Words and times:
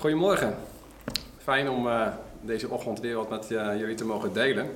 Goedemorgen. 0.00 0.56
Fijn 1.38 1.70
om 1.70 1.86
uh, 1.86 2.06
deze 2.40 2.68
ochtend 2.68 3.00
weer 3.00 3.16
wat 3.16 3.28
met 3.28 3.50
uh, 3.50 3.78
jullie 3.78 3.94
te 3.94 4.04
mogen 4.04 4.32
delen. 4.32 4.70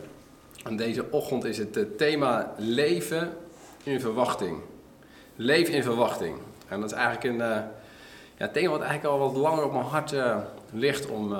En 0.64 0.76
deze 0.76 1.10
ochtend 1.10 1.44
is 1.44 1.58
het 1.58 1.76
uh, 1.76 1.84
thema 1.96 2.54
leven 2.56 3.32
in 3.82 4.00
verwachting. 4.00 4.58
Leef 5.36 5.68
in 5.68 5.82
verwachting. 5.82 6.38
En 6.68 6.80
dat 6.80 6.90
is 6.90 6.96
eigenlijk 6.96 7.24
een 7.24 7.64
ja, 8.36 8.48
thema 8.48 8.70
wat 8.70 8.80
eigenlijk 8.80 9.14
al 9.14 9.18
wat 9.18 9.36
langer 9.36 9.64
op 9.64 9.72
mijn 9.72 9.84
hart 9.84 10.14
ligt 10.72 11.06
om, 11.06 11.36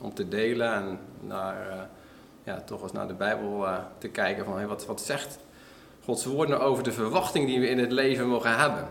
om 0.00 0.14
te 0.14 0.28
delen. 0.28 0.72
En 0.72 0.98
naar, 1.20 1.88
ja, 2.42 2.60
toch 2.60 2.82
eens 2.82 2.92
naar 2.92 3.08
de 3.08 3.14
Bijbel 3.14 3.66
te 3.98 4.08
kijken 4.08 4.44
van 4.44 4.56
hey, 4.56 4.66
wat, 4.66 4.86
wat 4.86 5.00
zegt 5.00 5.38
Gods 6.04 6.24
woord 6.24 6.48
nou 6.48 6.62
over 6.62 6.84
de 6.84 6.92
verwachting 6.92 7.46
die 7.46 7.60
we 7.60 7.68
in 7.68 7.78
het 7.78 7.92
leven 7.92 8.28
mogen 8.28 8.58
hebben. 8.58 8.88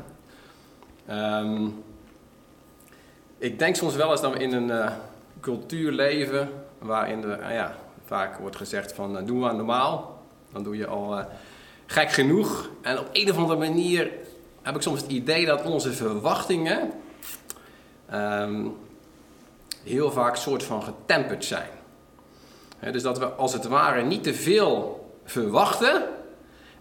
Um, 1.10 1.84
ik 3.44 3.60
denk 3.60 3.75
soms 3.75 3.96
wel 3.96 4.12
eens 4.12 4.21
dat 4.21 4.34
we 4.34 4.39
in 4.39 4.54
een 4.54 4.70
uh, 4.70 4.91
cultuur 5.40 5.91
leven 5.91 6.49
waarin 6.80 7.23
er 7.23 7.40
uh, 7.40 7.54
ja, 7.54 7.76
vaak 8.05 8.38
wordt 8.38 8.55
gezegd 8.55 8.94
van 8.94 9.18
uh, 9.18 9.26
doe 9.26 9.38
maar 9.38 9.55
normaal. 9.55 10.22
Dan 10.52 10.63
doe 10.63 10.77
je 10.77 10.88
al 10.88 11.26
gek 11.85 12.12
genoeg. 12.12 12.70
En 12.82 12.99
op 12.99 13.09
een 13.12 13.32
of 13.32 13.38
andere 13.38 13.59
manier 13.59 14.12
heb 14.62 14.76
ik 14.76 14.82
soms 14.82 15.02
het 15.02 15.12
idee 15.12 15.45
dat 15.45 15.63
onze 15.63 15.94
verwachtingen 15.94 16.91
um, 18.13 18.76
heel 19.84 20.12
vaak 20.12 20.35
soort 20.35 20.63
van 20.63 20.84
getemperd 20.84 21.46
zijn. 21.46 21.70
Dus 22.91 23.02
dat 23.02 23.20
we 23.20 23.26
als 23.26 23.54
het 23.54 23.66
ware 23.66 24.02
niet 24.02 24.23
te 24.23 24.34
veel 24.34 25.05
verwachten 25.23 26.04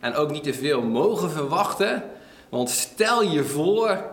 en 0.01 0.15
ook 0.15 0.31
niet 0.31 0.43
te 0.43 0.55
veel 0.55 0.83
mogen 0.83 1.31
verwachten. 1.31 2.03
Want 2.49 2.71
stel 2.71 3.23
je 3.23 3.45
voor 3.45 4.12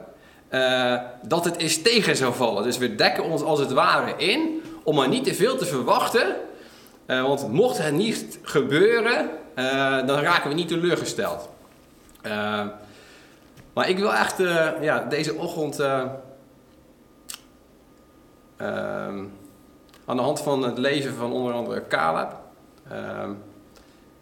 uh, 0.49 0.95
dat 1.23 1.45
het 1.45 1.57
eens 1.57 1.81
tegen 1.81 2.15
zou 2.15 2.33
vallen. 2.33 2.63
Dus 2.63 2.77
we 2.77 2.95
dekken 2.95 3.23
ons 3.23 3.41
als 3.41 3.59
het 3.59 3.71
ware 3.71 4.13
in 4.17 4.61
om 4.83 4.95
maar 4.95 5.07
niet 5.07 5.23
te 5.23 5.33
veel 5.33 5.57
te 5.57 5.65
verwachten. 5.65 6.35
Uh, 7.07 7.21
want 7.21 7.51
mocht 7.51 7.77
het 7.77 7.93
niet 7.93 8.39
gebeuren, 8.41 9.29
uh, 9.55 10.07
dan 10.07 10.19
raken 10.19 10.49
we 10.49 10.55
niet 10.55 10.67
teleurgesteld. 10.67 11.49
maar 13.73 13.89
ik 13.89 13.97
wil 13.97 14.13
echt 14.13 14.37
ja, 14.81 15.05
deze 15.09 15.35
ochtend 15.35 15.81
aan 20.05 20.17
de 20.17 20.21
hand 20.21 20.41
van 20.41 20.63
het 20.63 20.77
leven 20.77 21.13
van 21.13 21.31
onder 21.31 21.53
andere 21.53 21.87
Caleb 21.87 22.35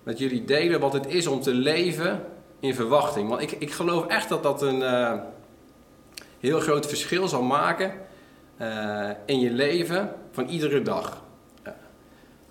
met 0.03 0.17
jullie 0.19 0.45
delen 0.45 0.79
wat 0.79 0.93
het 0.93 1.07
is 1.07 1.27
om 1.27 1.41
te 1.41 1.53
leven 1.53 2.23
in 2.59 2.75
verwachting. 2.75 3.29
Want 3.29 3.41
ik, 3.41 3.51
ik 3.51 3.71
geloof 3.71 4.07
echt 4.07 4.29
dat 4.29 4.43
dat 4.43 4.61
een 4.61 4.81
heel 6.47 6.59
groot 6.59 6.87
verschil 6.87 7.27
zal 7.27 7.41
maken 7.41 7.91
uh, 8.61 9.09
in 9.25 9.39
je 9.39 9.51
leven 9.51 10.11
van 10.31 10.47
iedere 10.47 10.81
dag. 10.81 11.23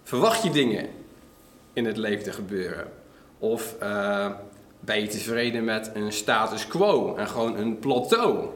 Verwacht 0.02 0.42
je 0.42 0.50
dingen 0.50 0.88
in 1.72 1.84
het 1.84 1.96
leven 1.96 2.24
te 2.24 2.32
gebeuren? 2.32 2.86
Of 3.38 3.74
uh, 3.82 4.30
ben 4.80 5.00
je 5.00 5.06
tevreden 5.06 5.64
met 5.64 5.90
een 5.94 6.12
status 6.12 6.66
quo 6.66 7.14
en 7.16 7.28
gewoon 7.28 7.56
een 7.56 7.78
plateau? 7.78 8.48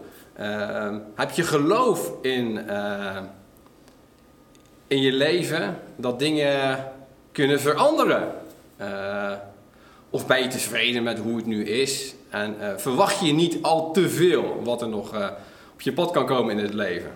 heb 1.15 1.31
je 1.31 1.43
geloof 1.43 2.13
in, 2.23 2.69
in 4.87 5.01
je 5.01 5.13
leven 5.13 5.79
dat 5.97 6.19
dingen 6.19 6.85
kunnen 7.33 7.61
veranderen? 7.61 8.35
Of 10.11 10.27
ben 10.27 10.43
je 10.43 10.49
tevreden 10.49 11.03
met 11.03 11.19
hoe 11.19 11.37
het 11.37 11.47
nu 11.47 11.65
is 11.65 12.15
en 12.31 12.57
uh, 12.61 12.77
verwacht 12.77 13.21
je 13.27 13.33
niet 13.33 13.63
al 13.63 13.93
te 13.93 14.11
veel 14.11 14.61
wat 14.65 14.83
er 14.83 14.89
nog 14.89 15.15
uh, 15.15 15.29
op 15.73 15.81
je 15.81 15.93
pad 15.93 16.11
kan 16.11 16.27
komen 16.27 16.59
in 16.59 16.65
het 16.65 16.75
leven. 16.75 17.11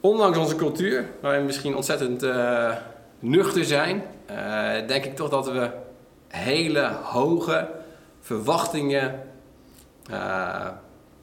Ondanks 0.00 0.38
onze 0.38 0.56
cultuur, 0.56 1.10
waarin 1.20 1.40
we 1.40 1.46
misschien 1.46 1.76
ontzettend 1.76 2.22
uh, 2.22 2.74
nuchter 3.18 3.64
zijn, 3.64 4.02
denk 4.86 5.04
ik 5.04 5.16
toch 5.16 5.28
dat 5.28 5.50
we 5.50 5.70
hele 6.28 6.90
hoge 7.02 7.68
verwachtingen 8.20 9.22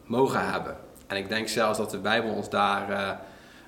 mogen 0.06 0.52
hebben. 0.52 0.78
En 1.08 1.18
ik 1.18 1.30
denk 1.30 1.48
zelfs 1.48 1.78
dat 1.78 1.92
de 1.92 1.98
Bijbel 1.98 2.32
ons 2.32 2.50
daar, 2.50 3.20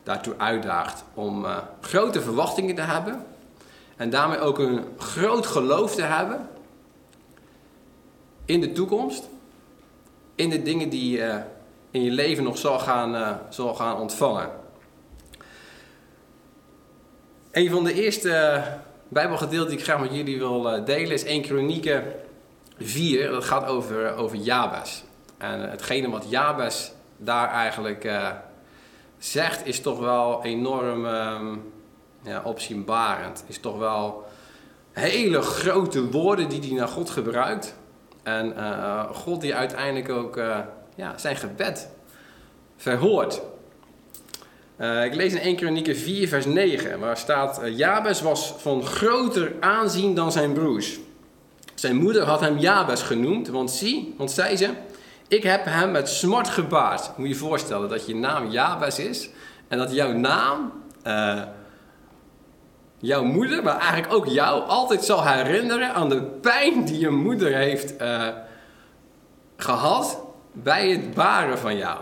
daartoe 0.03 0.33
uitdaagt 0.37 1.03
om 1.13 1.45
grote 1.81 2.21
verwachtingen 2.21 2.75
te 2.75 2.81
hebben 2.81 3.25
en 3.97 4.09
daarmee 4.09 4.39
ook 4.39 4.59
een 4.59 4.83
groot 4.97 5.45
geloof 5.45 5.95
te 5.95 6.01
hebben 6.01 6.49
in 8.45 8.61
de 8.61 8.71
toekomst. 8.71 9.29
In 10.35 10.49
de 10.49 10.61
dingen 10.61 10.89
die 10.89 11.11
je 11.11 11.41
in 11.91 12.03
je 12.03 12.11
leven 12.11 12.43
nog 12.43 12.57
zal 12.57 12.79
gaan, 12.79 13.15
uh, 13.15 13.35
zal 13.49 13.75
gaan 13.75 13.97
ontvangen. 13.97 14.49
Een 17.51 17.69
van 17.69 17.83
de 17.83 17.93
eerste 17.93 18.63
Bijbelgedeelten 19.09 19.69
die 19.69 19.77
ik 19.77 19.83
graag 19.83 19.99
met 19.99 20.15
jullie 20.15 20.37
wil 20.37 20.85
delen 20.85 21.11
is 21.11 21.23
1 21.23 21.41
Kronieken 21.41 22.03
4. 22.79 23.31
Dat 23.31 23.43
gaat 23.43 23.65
over, 23.65 24.15
over 24.15 24.37
Jabes. 24.37 25.03
En 25.37 25.69
hetgene 25.69 26.09
wat 26.09 26.25
Jabes 26.29 26.91
daar 27.17 27.49
eigenlijk 27.49 28.09
zegt 29.17 29.65
is 29.65 29.81
toch 29.81 29.99
wel 29.99 30.43
enorm 30.43 31.05
um, 31.05 31.63
ja, 32.27 32.41
opzienbarend. 32.43 33.43
Is 33.47 33.59
toch 33.59 33.77
wel 33.77 34.25
hele 34.91 35.41
grote 35.41 36.09
woorden 36.11 36.49
die 36.49 36.59
hij 36.59 36.71
naar 36.71 36.87
God 36.87 37.09
gebruikt. 37.09 37.75
En 38.23 38.53
uh, 38.57 39.09
God 39.11 39.41
die 39.41 39.55
uiteindelijk 39.55 40.09
ook 40.09 40.37
uh, 40.37 40.57
ja, 40.95 41.17
zijn 41.17 41.35
gebed 41.35 41.89
verhoort. 42.77 43.41
Uh, 44.77 45.05
ik 45.05 45.15
lees 45.15 45.33
in 45.33 45.39
1 45.39 45.55
Kronieken 45.55 45.95
4 45.95 46.27
vers 46.27 46.45
9 46.45 46.99
waar 46.99 47.17
staat... 47.17 47.61
Jabes 47.65 48.21
was 48.21 48.53
van 48.57 48.85
groter 48.85 49.53
aanzien 49.59 50.15
dan 50.15 50.31
zijn 50.31 50.53
broers. 50.53 50.99
Zijn 51.75 51.95
moeder 51.95 52.23
had 52.23 52.39
hem 52.39 52.57
Jabes 52.57 53.01
genoemd, 53.01 53.47
want 53.47 53.71
zie, 53.71 54.15
want 54.17 54.31
zei 54.31 54.57
ze... 54.57 54.69
Ik 55.27 55.43
heb 55.43 55.65
hem 55.65 55.91
met 55.91 56.09
smart 56.09 56.49
gebaard. 56.49 57.11
Moet 57.17 57.27
je 57.27 57.33
je 57.33 57.39
voorstellen 57.39 57.89
dat 57.89 58.05
je 58.05 58.15
naam 58.15 58.49
Jabes 58.49 58.99
is... 58.99 59.29
en 59.67 59.77
dat 59.77 59.93
jouw 59.93 60.11
naam 60.11 60.71
jouw 62.99 63.23
moeder, 63.23 63.63
maar 63.63 63.79
eigenlijk 63.79 64.13
ook 64.13 64.25
jou, 64.25 64.67
altijd 64.67 65.05
zal 65.05 65.25
herinneren 65.25 65.93
aan 65.93 66.09
de 66.09 66.21
pijn 66.21 66.85
die 66.85 66.99
je 66.99 67.09
moeder 67.09 67.55
heeft 67.55 68.01
uh, 68.01 68.27
gehad 69.57 70.21
bij 70.51 70.89
het 70.89 71.13
baren 71.13 71.57
van 71.57 71.77
jou. 71.77 71.99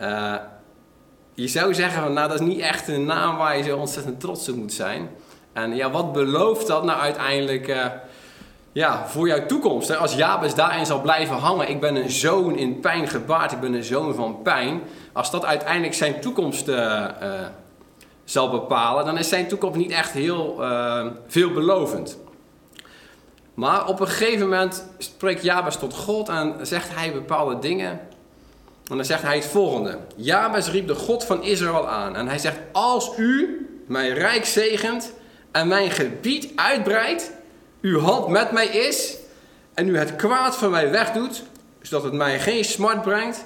Uh, 0.00 0.34
je 1.34 1.48
zou 1.48 1.74
zeggen, 1.74 2.02
van, 2.02 2.12
nou 2.12 2.28
dat 2.28 2.40
is 2.40 2.46
niet 2.46 2.60
echt 2.60 2.88
een 2.88 3.04
naam 3.04 3.36
waar 3.36 3.56
je 3.56 3.62
zo 3.62 3.76
ontzettend 3.76 4.20
trots 4.20 4.48
op 4.48 4.56
moet 4.56 4.72
zijn. 4.72 5.10
En 5.52 5.76
ja, 5.76 5.90
wat 5.90 6.12
belooft 6.12 6.66
dat 6.66 6.84
nou 6.84 7.00
uiteindelijk 7.00 7.68
uh, 7.68 7.86
ja, 8.72 9.06
voor 9.06 9.26
jouw 9.26 9.46
toekomst? 9.46 9.88
Hè? 9.88 9.96
Als 9.96 10.14
Jabes 10.14 10.54
daarin 10.54 10.86
zal 10.86 11.00
blijven 11.00 11.36
hangen, 11.36 11.68
ik 11.68 11.80
ben 11.80 11.96
een 11.96 12.10
zoon 12.10 12.56
in 12.56 12.80
pijn 12.80 13.08
gebaard, 13.08 13.52
ik 13.52 13.60
ben 13.60 13.72
een 13.72 13.84
zoon 13.84 14.14
van 14.14 14.42
pijn. 14.42 14.82
Als 15.12 15.30
dat 15.30 15.44
uiteindelijk 15.44 15.94
zijn 15.94 16.20
toekomst 16.20 16.68
zal 18.32 18.50
bepalen, 18.50 19.04
dan 19.04 19.18
is 19.18 19.28
zijn 19.28 19.48
toekomst 19.48 19.78
niet 19.78 19.90
echt 19.90 20.12
heel 20.12 20.56
uh, 20.60 21.06
veelbelovend. 21.26 22.18
Maar 23.54 23.86
op 23.86 24.00
een 24.00 24.08
gegeven 24.08 24.40
moment 24.40 24.86
spreekt 24.98 25.42
Jabes 25.42 25.76
tot 25.76 25.94
God 25.94 26.28
en 26.28 26.66
zegt 26.66 26.94
hij 26.94 27.12
bepaalde 27.12 27.58
dingen. 27.58 27.90
En 28.90 28.96
dan 28.96 29.04
zegt 29.04 29.22
hij 29.22 29.36
het 29.36 29.46
volgende. 29.46 29.98
Jabes 30.16 30.68
riep 30.68 30.86
de 30.86 30.94
God 30.94 31.24
van 31.24 31.42
Israël 31.42 31.88
aan. 31.88 32.16
En 32.16 32.28
hij 32.28 32.38
zegt, 32.38 32.58
als 32.72 33.10
u 33.16 33.66
mijn 33.86 34.14
rijk 34.14 34.44
zegent 34.44 35.12
en 35.50 35.68
mijn 35.68 35.90
gebied 35.90 36.52
uitbreidt, 36.56 37.32
uw 37.80 37.98
hand 37.98 38.28
met 38.28 38.52
mij 38.52 38.66
is 38.66 39.16
en 39.74 39.88
u 39.88 39.98
het 39.98 40.16
kwaad 40.16 40.56
van 40.56 40.70
mij 40.70 40.90
wegdoet, 40.90 41.42
zodat 41.82 42.04
het 42.04 42.12
mij 42.12 42.40
geen 42.40 42.64
smart 42.64 43.02
brengt. 43.02 43.44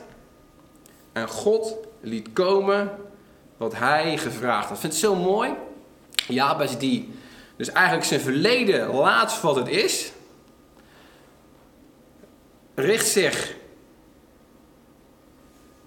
En 1.13 1.29
God 1.29 1.77
liet 2.01 2.33
komen 2.33 2.91
wat 3.57 3.75
hij 3.75 4.19
gevraagd 4.19 4.69
had. 4.69 4.79
Vind 4.79 4.93
het 4.93 5.03
zo 5.03 5.15
mooi. 5.15 5.55
Jabes 6.29 6.79
die 6.79 7.15
dus 7.57 7.71
eigenlijk 7.71 8.07
zijn 8.07 8.21
verleden 8.21 8.95
laat 8.95 9.41
wat 9.41 9.57
het 9.57 9.69
is. 9.69 10.13
Richt 12.75 13.07
zich 13.07 13.57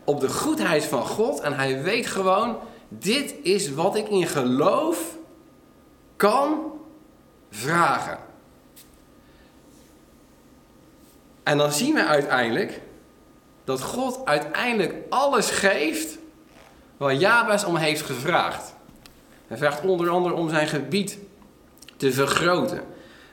op 0.03 0.19
de 0.19 0.29
goedheid 0.29 0.85
van 0.85 1.05
God. 1.05 1.39
En 1.39 1.53
hij 1.53 1.83
weet 1.83 2.07
gewoon, 2.07 2.57
dit 2.87 3.35
is 3.43 3.73
wat 3.73 3.95
ik 3.95 4.09
in 4.09 4.27
geloof 4.27 5.17
kan 6.15 6.71
vragen. 7.49 8.19
En 11.43 11.57
dan 11.57 11.71
zien 11.71 11.93
we 11.93 12.05
uiteindelijk 12.05 12.81
dat 13.63 13.81
God 13.81 14.25
uiteindelijk 14.25 14.95
alles 15.09 15.49
geeft 15.49 16.17
waar 16.99 17.15
Jabes 17.15 17.63
om 17.63 17.75
heeft 17.75 18.01
gevraagd. 18.01 18.73
Hij 19.47 19.57
vraagt 19.57 19.85
onder 19.85 20.09
andere 20.09 20.35
om 20.35 20.49
zijn 20.49 20.67
gebied 20.67 21.17
te 21.97 22.11
vergroten. 22.11 22.81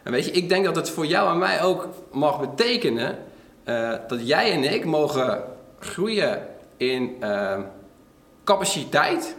En 0.02 0.12
weet 0.12 0.24
je, 0.24 0.30
ik 0.30 0.48
denk 0.48 0.64
dat 0.64 0.76
het 0.76 0.90
voor 0.90 1.06
jou 1.06 1.30
en 1.30 1.38
mij 1.38 1.62
ook 1.62 1.88
mag 2.12 2.40
betekenen 2.40 3.18
uh, 3.64 3.92
dat 4.08 4.26
jij 4.26 4.52
en 4.52 4.74
ik 4.74 4.84
mogen 4.84 5.44
groeien 5.78 6.46
in 6.76 7.16
ehm, 7.20 7.62
capaciteit. 8.44 9.36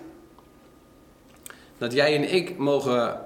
Dat 1.78 1.94
jij 1.94 2.16
en 2.16 2.34
ik 2.34 2.58
mogen 2.58 3.22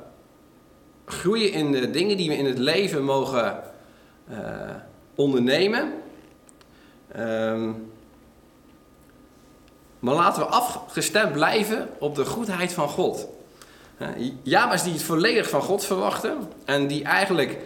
groeien 1.05 1.51
in 1.51 1.71
de 1.71 1.89
dingen 1.89 2.17
die 2.17 2.29
we 2.29 2.37
in 2.37 2.45
het 2.45 2.57
leven 2.57 3.03
mogen 3.03 3.63
uh, 4.31 4.37
ondernemen. 5.15 5.93
Ehm, 7.11 7.71
maar 10.01 10.15
laten 10.15 10.41
we 10.41 10.47
afgestemd 10.47 11.31
blijven 11.31 11.89
op 11.99 12.15
de 12.15 12.25
goedheid 12.25 12.73
van 12.73 12.87
God. 12.87 13.27
Jabes 14.41 14.83
die 14.83 14.93
het 14.93 15.03
volledig 15.03 15.49
van 15.49 15.61
God 15.61 15.85
verwachtte 15.85 16.35
en 16.65 16.87
die 16.87 17.03
eigenlijk 17.03 17.57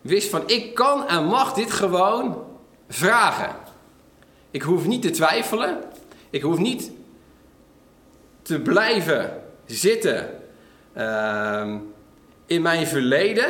wist 0.00 0.30
van 0.30 0.42
ik 0.46 0.74
kan 0.74 1.08
en 1.08 1.24
mag 1.24 1.52
dit 1.52 1.72
gewoon 1.72 2.44
vragen. 2.88 3.56
Ik 4.50 4.62
hoef 4.62 4.86
niet 4.86 5.02
te 5.02 5.10
twijfelen. 5.10 5.78
Ik 6.30 6.42
hoef 6.42 6.58
niet 6.58 6.90
te 8.42 8.60
blijven 8.60 9.42
zitten 9.66 10.40
uh, 10.96 11.74
in 12.46 12.62
mijn 12.62 12.86
verleden. 12.86 13.46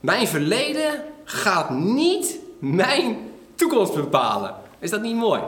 Mijn 0.00 0.28
verleden 0.28 1.04
gaat 1.24 1.70
niet 1.70 2.38
mijn 2.58 3.30
toekomst 3.54 3.94
bepalen. 3.94 4.54
Is 4.78 4.90
dat 4.90 5.02
niet 5.02 5.16
mooi? 5.16 5.40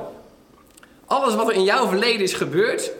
Alles 1.08 1.34
wat 1.34 1.49
er 1.49 1.55
in 1.55 1.64
jouw 1.64 1.87
verleden 1.87 2.22
is 2.22 2.32
gebeurd, 2.32 2.93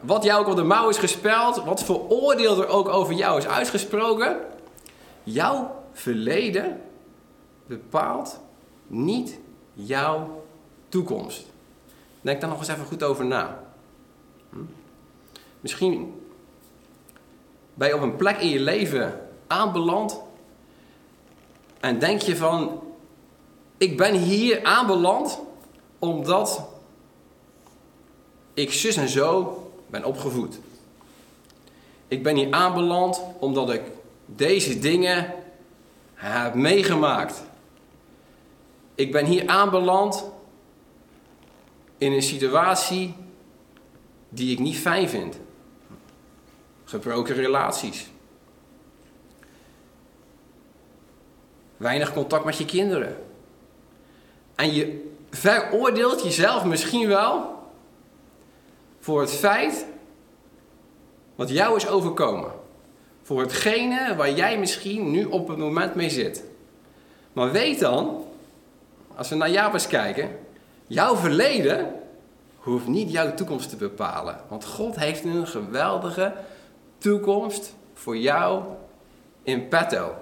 wat 0.00 0.24
jou 0.24 0.40
ook 0.40 0.48
op 0.48 0.56
de 0.56 0.62
mouw 0.62 0.88
is 0.88 0.98
gespeld, 0.98 1.64
wat 1.64 1.82
voor 1.82 2.08
oordeel 2.08 2.62
er 2.62 2.68
ook 2.68 2.88
over 2.88 3.14
jou 3.14 3.38
is 3.38 3.46
uitgesproken, 3.46 4.36
jouw 5.22 5.74
verleden 5.92 6.80
bepaalt 7.66 8.40
niet 8.86 9.38
jouw 9.72 10.44
toekomst. 10.88 11.46
Denk 12.20 12.40
daar 12.40 12.50
nog 12.50 12.58
eens 12.58 12.68
even 12.68 12.84
goed 12.84 13.02
over 13.02 13.24
na. 13.24 13.62
Hm? 14.50 14.58
Misschien 15.60 16.22
ben 17.74 17.88
je 17.88 17.94
op 17.94 18.02
een 18.02 18.16
plek 18.16 18.40
in 18.40 18.48
je 18.48 18.60
leven 18.60 19.28
aanbeland 19.46 20.20
en 21.80 21.98
denk 21.98 22.20
je 22.20 22.36
van, 22.36 22.82
ik 23.76 23.96
ben 23.96 24.14
hier 24.14 24.64
aanbeland 24.64 25.40
omdat 25.98 26.68
ik 28.58 28.72
zus 28.72 28.96
en 28.96 29.08
zo 29.08 29.62
ben 29.86 30.04
opgevoed. 30.04 30.58
Ik 32.08 32.22
ben 32.22 32.36
hier 32.36 32.52
aanbeland 32.52 33.22
omdat 33.38 33.72
ik 33.72 33.82
deze 34.26 34.78
dingen 34.78 35.34
heb 36.14 36.54
meegemaakt. 36.54 37.42
Ik 38.94 39.12
ben 39.12 39.24
hier 39.24 39.46
aanbeland 39.46 40.24
in 41.98 42.12
een 42.12 42.22
situatie 42.22 43.14
die 44.28 44.52
ik 44.52 44.58
niet 44.58 44.78
fijn 44.78 45.08
vind. 45.08 45.38
Gebroken 46.84 47.34
relaties. 47.34 48.06
Weinig 51.76 52.12
contact 52.12 52.44
met 52.44 52.58
je 52.58 52.64
kinderen. 52.64 53.16
En 54.54 54.72
je 54.72 55.12
veroordeelt 55.30 56.22
jezelf 56.22 56.64
misschien 56.64 57.08
wel 57.08 57.57
voor 59.08 59.20
het 59.20 59.34
feit 59.34 59.86
wat 61.34 61.48
jou 61.48 61.76
is 61.76 61.88
overkomen. 61.88 62.50
Voor 63.22 63.40
hetgene 63.40 64.16
waar 64.16 64.30
jij 64.30 64.58
misschien 64.58 65.10
nu 65.10 65.24
op 65.24 65.48
het 65.48 65.58
moment 65.58 65.94
mee 65.94 66.10
zit. 66.10 66.44
Maar 67.32 67.52
weet 67.52 67.80
dan, 67.80 68.24
als 69.14 69.28
we 69.28 69.34
naar 69.34 69.50
Jabes 69.50 69.86
kijken, 69.86 70.38
jouw 70.86 71.16
verleden 71.16 71.92
hoeft 72.56 72.86
niet 72.86 73.12
jouw 73.12 73.34
toekomst 73.34 73.68
te 73.68 73.76
bepalen. 73.76 74.40
Want 74.48 74.64
God 74.64 74.96
heeft 74.96 75.24
een 75.24 75.46
geweldige 75.46 76.34
toekomst 76.98 77.74
voor 77.94 78.16
jou 78.16 78.62
in 79.42 79.68
petto. 79.68 80.14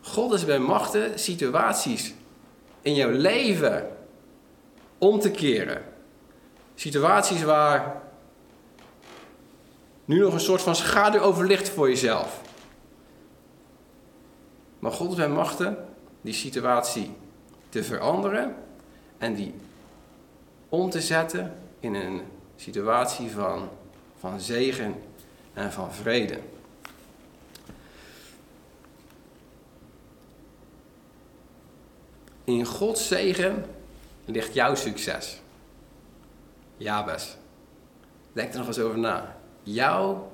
God 0.00 0.32
is 0.32 0.44
bij 0.44 0.58
machten 0.58 1.18
situaties 1.18 2.14
in 2.82 2.94
jouw 2.94 3.10
leven 3.10 3.88
om 4.98 5.18
te 5.20 5.30
keren. 5.30 5.82
Situaties 6.74 7.42
waar 7.42 8.02
nu 10.04 10.18
nog 10.18 10.32
een 10.32 10.40
soort 10.40 10.62
van 10.62 10.76
schaduw 10.76 11.20
over 11.20 11.46
ligt 11.46 11.68
voor 11.68 11.88
jezelf. 11.88 12.40
Maar 14.78 14.92
God 14.92 15.16
bij 15.16 15.28
machten 15.28 15.88
die 16.20 16.34
situatie 16.34 17.16
te 17.68 17.84
veranderen 17.84 18.56
en 19.18 19.34
die 19.34 19.54
om 20.68 20.90
te 20.90 21.00
zetten 21.00 21.58
in 21.80 21.94
een 21.94 22.22
situatie 22.56 23.30
van, 23.30 23.68
van 24.18 24.40
zegen 24.40 24.94
en 25.52 25.72
van 25.72 25.92
vrede. 25.92 26.38
In 32.44 32.64
Gods 32.64 33.08
zegen 33.08 33.64
ligt 34.24 34.54
jouw 34.54 34.74
succes. 34.74 35.40
Jabes. 36.76 37.36
Denk 38.32 38.52
er 38.52 38.58
nog 38.58 38.66
eens 38.66 38.78
over 38.78 38.98
na. 38.98 39.36
Jouw 39.64 40.30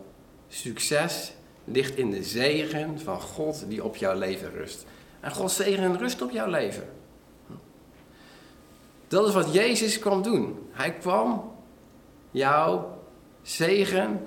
succes 0.49 1.33
ligt 1.65 1.97
in 1.97 2.11
de 2.11 2.23
zegen 2.23 3.01
van 3.01 3.21
God 3.21 3.65
die 3.69 3.85
op 3.85 3.97
jouw 3.97 4.19
leven 4.19 4.51
rust. 4.51 4.87
En 5.21 5.31
Gods 5.31 5.57
zegen 5.57 5.99
rust 5.99 6.23
op 6.23 6.31
jouw 6.31 6.51
leven. 6.51 6.89
Dat 9.09 9.29
is 9.29 9.35
wat 9.35 9.53
Jezus 9.53 9.99
kwam 9.99 10.23
doen. 10.23 10.69
Hij 10.71 10.93
kwam 10.93 11.53
jouw 12.31 12.99
zegen 13.43 14.27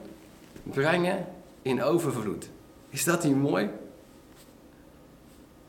brengen 0.63 1.27
in 1.61 1.83
overvloed. 1.83 2.49
Is 2.89 3.03
dat 3.03 3.23
niet 3.23 3.35
mooi? 3.35 3.69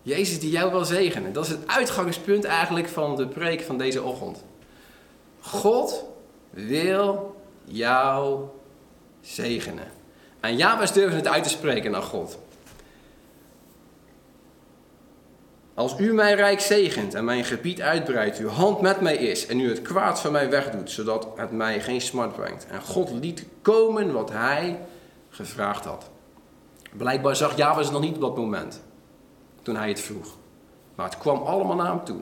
Jezus 0.02 0.40
die 0.40 0.50
jou 0.50 0.70
wil 0.70 0.84
zegenen. 0.84 1.32
Dat 1.32 1.44
is 1.44 1.50
het 1.50 1.66
uitgangspunt 1.66 2.44
eigenlijk 2.44 2.88
van 2.88 3.16
de 3.16 3.28
preek 3.28 3.60
van 3.60 3.78
deze 3.78 4.02
ochtend. 4.02 4.44
God 5.40 6.04
wil 6.50 7.36
jou 7.64 8.48
zegenen. 9.24 9.86
En 10.40 10.56
Jabes 10.56 10.92
durven 10.92 11.16
het 11.16 11.28
uit 11.28 11.42
te 11.42 11.48
spreken 11.48 11.90
naar 11.90 12.02
God. 12.02 12.38
Als 15.74 15.98
u 15.98 16.12
mijn 16.12 16.36
rijk 16.36 16.60
zegent 16.60 17.14
en 17.14 17.24
mijn 17.24 17.44
gebied 17.44 17.80
uitbreidt, 17.80 18.38
uw 18.38 18.48
hand 18.48 18.80
met 18.80 19.00
mij 19.00 19.16
is 19.16 19.46
en 19.46 19.60
u 19.60 19.68
het 19.68 19.82
kwaad 19.82 20.20
van 20.20 20.32
mij 20.32 20.50
wegdoet, 20.50 20.90
zodat 20.90 21.28
het 21.36 21.50
mij 21.50 21.80
geen 21.80 22.00
smart 22.00 22.32
brengt. 22.32 22.66
En 22.66 22.82
God 22.82 23.10
liet 23.10 23.46
komen 23.62 24.12
wat 24.12 24.30
hij 24.30 24.80
gevraagd 25.30 25.84
had. 25.84 26.10
Blijkbaar 26.92 27.36
zag 27.36 27.56
Jabes 27.56 27.90
nog 27.90 28.00
niet 28.00 28.14
op 28.14 28.20
dat 28.20 28.36
moment, 28.36 28.82
toen 29.62 29.76
hij 29.76 29.88
het 29.88 30.00
vroeg. 30.00 30.36
Maar 30.94 31.06
het 31.06 31.18
kwam 31.18 31.42
allemaal 31.42 31.76
naar 31.76 31.90
hem 31.90 32.04
toe. 32.04 32.20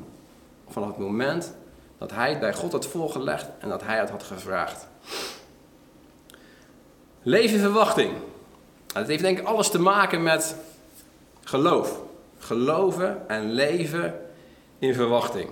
Vanaf 0.69 0.89
het 0.89 0.99
moment 0.99 1.55
dat 1.99 2.11
hij 2.11 2.31
het 2.31 2.41
bij 2.41 2.55
God 2.55 2.73
had 2.73 2.87
voorgelegd 2.87 3.49
en 3.59 3.69
dat 3.69 3.83
hij 3.83 3.99
het 3.99 4.11
had 4.11 4.23
gevraagd. 4.23 4.89
Leven 7.23 7.55
in 7.55 7.61
verwachting. 7.61 8.13
Het 8.93 9.07
heeft 9.07 9.23
denk 9.23 9.39
ik 9.39 9.47
alles 9.47 9.71
te 9.71 9.81
maken 9.81 10.23
met 10.23 10.57
geloof. 11.45 12.01
Geloven 12.39 13.29
en 13.29 13.53
leven 13.53 14.21
in 14.79 14.95
verwachting. 14.95 15.49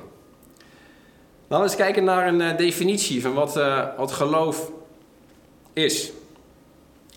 Laten 1.49 1.67
we 1.67 1.73
eens 1.73 1.81
kijken 1.81 2.05
naar 2.05 2.29
een 2.29 2.41
uh, 2.41 2.57
definitie 2.57 3.23
van 3.23 3.35
wat, 3.35 3.57
uh, 3.57 3.87
wat 3.97 4.13
geloof 4.13 4.71
is. 5.73 6.11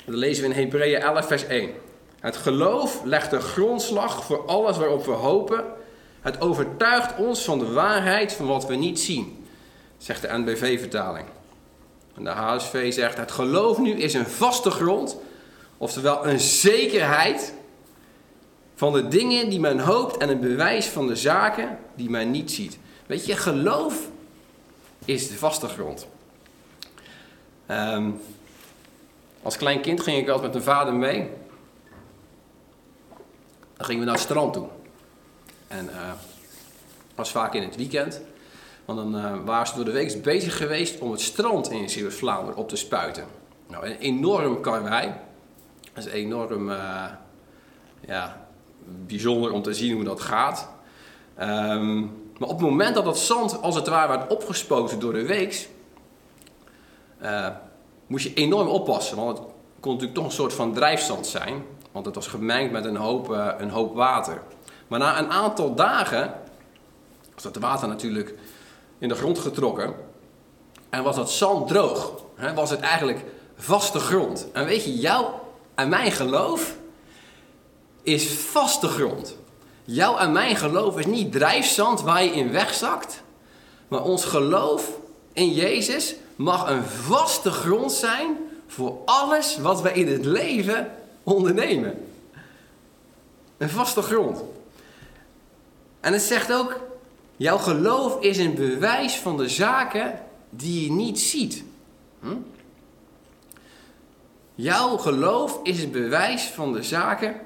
Dat 0.05 0.15
lezen 0.15 0.43
we 0.43 0.50
in 0.50 0.63
Hebreeën 0.63 1.01
11, 1.01 1.27
vers 1.27 1.45
1. 1.45 1.72
Het 2.19 2.38
geloof 2.38 3.01
legt 3.03 3.29
de 3.29 3.39
grondslag 3.39 4.24
voor 4.24 4.45
alles 4.45 4.77
waarop 4.77 5.05
we 5.05 5.12
hopen. 5.12 5.63
Het 6.22 6.41
overtuigt 6.41 7.17
ons 7.17 7.43
van 7.43 7.60
de 7.60 7.72
waarheid 7.72 8.33
van 8.33 8.48
wat 8.48 8.65
we 8.65 8.75
niet 8.75 9.00
zien, 9.00 9.45
zegt 9.98 10.22
de 10.22 10.27
NBV-vertaling. 10.31 11.25
En 12.15 12.24
de 12.24 12.29
HSV 12.29 12.93
zegt: 12.93 13.17
Het 13.17 13.32
geloof 13.32 13.77
nu 13.77 13.91
is 13.91 14.13
een 14.13 14.25
vaste 14.25 14.70
grond, 14.70 15.17
oftewel 15.77 16.27
een 16.27 16.39
zekerheid 16.39 17.53
van 18.75 18.93
de 18.93 19.08
dingen 19.08 19.50
die 19.50 19.60
men 19.60 19.79
hoopt 19.79 20.17
en 20.17 20.29
een 20.29 20.39
bewijs 20.39 20.86
van 20.86 21.08
de 21.08 21.15
zaken 21.15 21.79
die 21.96 22.10
men 22.10 22.32
niet 22.32 22.51
ziet. 22.51 22.77
Weet 23.05 23.25
je, 23.25 23.36
geloof 23.36 24.10
is 25.05 25.27
de 25.27 25.34
vaste 25.34 25.67
grond. 25.67 26.08
Um, 27.67 28.22
als 29.41 29.58
klein 29.58 29.82
kind 29.82 30.01
ging 30.01 30.17
ik 30.17 30.29
altijd 30.29 30.53
met 30.53 30.65
mijn 30.65 30.77
vader 30.77 30.93
mee. 30.93 31.29
Dan 33.77 33.86
gingen 33.86 34.00
we 34.00 34.05
naar 34.05 34.15
het 34.15 34.24
strand 34.24 34.53
toe. 34.53 34.67
En 35.67 35.86
uh, 35.86 36.12
was 37.15 37.32
vaak 37.32 37.53
in 37.53 37.63
het 37.63 37.75
weekend. 37.75 38.22
Want 38.86 39.00
dan 39.00 39.16
uh, 39.16 39.44
waren 39.46 39.68
ze 39.68 39.75
door 39.75 39.86
de 39.86 39.92
week 39.92 40.24
bezig 40.24 40.58
geweest 40.58 41.00
om 41.00 41.12
het 41.12 41.22
strand 41.22 41.72
in 41.72 41.90
Zeeuws-Vlaanderen 41.90 42.56
op 42.56 42.70
te 42.70 42.75
spuiten. 42.75 43.25
Nou, 43.68 43.86
een 43.86 43.98
enorm 43.98 44.62
karwei. 44.62 45.13
Dat 45.94 46.06
is 46.06 46.12
enorm 46.12 46.70
uh, 46.70 47.06
ja, 48.08 48.48
bijzonder 48.86 49.52
om 49.52 49.62
te 49.62 49.74
zien 49.74 49.94
hoe 49.94 50.04
dat 50.04 50.22
gaat. 50.22 50.70
Um, 51.42 52.24
maar 52.40 52.50
op 52.50 52.60
het 52.60 52.70
moment 52.70 52.96
dat 52.96 53.06
dat 53.06 53.18
zand 53.18 53.62
als 53.62 53.75
het 53.75 53.88
ware 53.88 54.18
werd 54.18 54.32
opgespoten 54.32 55.00
door 55.00 55.13
de 55.13 55.25
weeks, 55.25 55.68
eh, 57.18 57.48
moest 58.08 58.24
je 58.24 58.34
enorm 58.34 58.68
oppassen. 58.68 59.18
Want 59.18 59.38
het 59.38 59.48
kon 59.80 59.92
natuurlijk 59.92 60.13
toch 60.20 60.25
een 60.25 60.32
soort 60.32 60.54
van 60.54 60.74
drijfstand 60.74 61.28
zijn. 61.28 61.63
Want 61.92 62.06
het 62.06 62.16
was 62.16 62.28
gemengd 62.28 62.72
met 62.72 62.86
een 62.86 62.96
hoop, 62.96 63.34
eh, 63.34 63.48
een 63.58 63.70
hoop 63.70 63.96
water. 63.96 64.42
Maar 64.88 65.00
na 65.00 65.20
een 65.20 65.32
aantal 65.32 65.75
dagen 65.75 66.34
was 67.34 67.44
dat 67.44 67.56
water 67.56 67.88
natuurlijk 67.88 68.36
in 69.03 69.10
de 69.10 69.15
grond 69.15 69.39
getrokken. 69.39 69.93
En 70.89 71.03
was 71.03 71.15
dat 71.15 71.31
zand 71.31 71.67
droog. 71.67 72.13
Hè, 72.36 72.53
was 72.53 72.69
het 72.69 72.79
eigenlijk 72.79 73.24
vaste 73.55 74.00
grond. 74.00 74.48
En 74.53 74.65
weet 74.65 74.83
je, 74.83 74.95
jouw 74.95 75.41
en 75.75 75.89
mijn 75.89 76.12
geloof 76.12 76.75
is 78.03 78.33
vaste 78.33 78.88
grond. 78.88 79.38
Jouw 79.83 80.17
en 80.17 80.31
mijn 80.31 80.55
geloof 80.55 81.00
is 81.00 81.05
niet 81.05 81.31
drijfzand 81.31 82.01
waar 82.01 82.24
je 82.24 82.31
in 82.31 82.51
wegzakt. 82.51 83.22
Maar 83.88 84.03
ons 84.03 84.25
geloof 84.25 84.89
in 85.33 85.53
Jezus 85.53 86.15
mag 86.36 86.69
een 86.69 86.83
vaste 86.83 87.51
grond 87.51 87.91
zijn 87.91 88.38
voor 88.67 88.98
alles 89.05 89.57
wat 89.57 89.81
wij 89.81 89.93
in 89.93 90.07
het 90.07 90.25
leven 90.25 90.91
ondernemen. 91.24 92.05
Een 93.57 93.69
vaste 93.69 94.01
grond. 94.01 94.41
En 96.00 96.13
het 96.13 96.22
zegt 96.22 96.53
ook, 96.53 96.79
jouw 97.38 97.58
geloof 97.58 98.22
is 98.22 98.38
een 98.38 98.56
bewijs 98.56 99.16
van 99.16 99.38
de 99.38 99.50
zaken 99.50 100.20
die 100.50 100.84
je 100.84 100.92
niet 100.92 101.20
ziet. 101.20 101.63
Hm? 102.20 102.36
Jouw 104.56 104.98
geloof 104.98 105.60
is 105.63 105.80
het 105.80 105.92
bewijs 105.92 106.44
van 106.44 106.74
de 106.74 106.84
zaken 106.84 107.42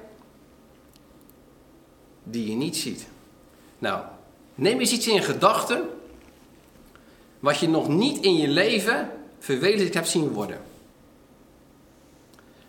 die 2.22 2.50
je 2.50 2.56
niet 2.56 2.76
ziet. 2.76 3.06
Nou, 3.78 4.02
neem 4.54 4.78
eens 4.78 4.92
iets 4.92 5.06
in 5.06 5.22
gedachten 5.22 5.88
wat 7.40 7.58
je 7.58 7.68
nog 7.68 7.88
niet 7.88 8.24
in 8.24 8.36
je 8.36 8.48
leven 8.48 9.10
verwezenlijkt 9.38 9.94
hebt 9.94 10.08
zien 10.08 10.32
worden. 10.32 10.60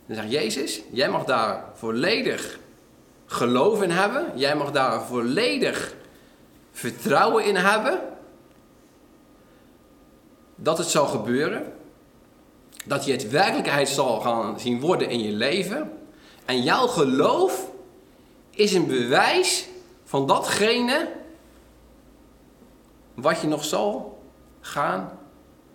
Dan 0.06 0.16
zegt 0.16 0.32
Jezus, 0.32 0.82
jij 0.92 1.10
mag 1.10 1.26
daar 1.26 1.66
volledig 1.76 2.60
geloof 3.26 3.82
in 3.82 3.90
hebben. 3.90 4.32
Jij 4.36 4.56
mag 4.56 4.72
daar 4.72 5.06
volledig 5.06 5.96
vertrouwen 6.72 7.46
in 7.46 7.56
hebben. 7.56 8.00
Dat 10.56 10.78
het 10.78 10.88
zal 10.88 11.06
gebeuren. 11.06 11.74
Dat 12.86 13.06
je 13.06 13.12
het 13.12 13.30
werkelijkheid 13.30 13.90
zal 13.90 14.20
gaan 14.20 14.60
zien 14.60 14.80
worden 14.80 15.10
in 15.10 15.22
je 15.22 15.32
leven. 15.32 15.92
En 16.46 16.64
jouw 16.64 16.88
geloof 16.88 17.70
is 18.50 18.74
een 18.74 18.88
bewijs 18.88 19.68
van 20.04 20.28
datgene 20.28 21.12
wat 23.14 23.42
je 23.42 23.48
nog 23.48 23.64
zal 23.64 24.22
gaan 24.62 25.20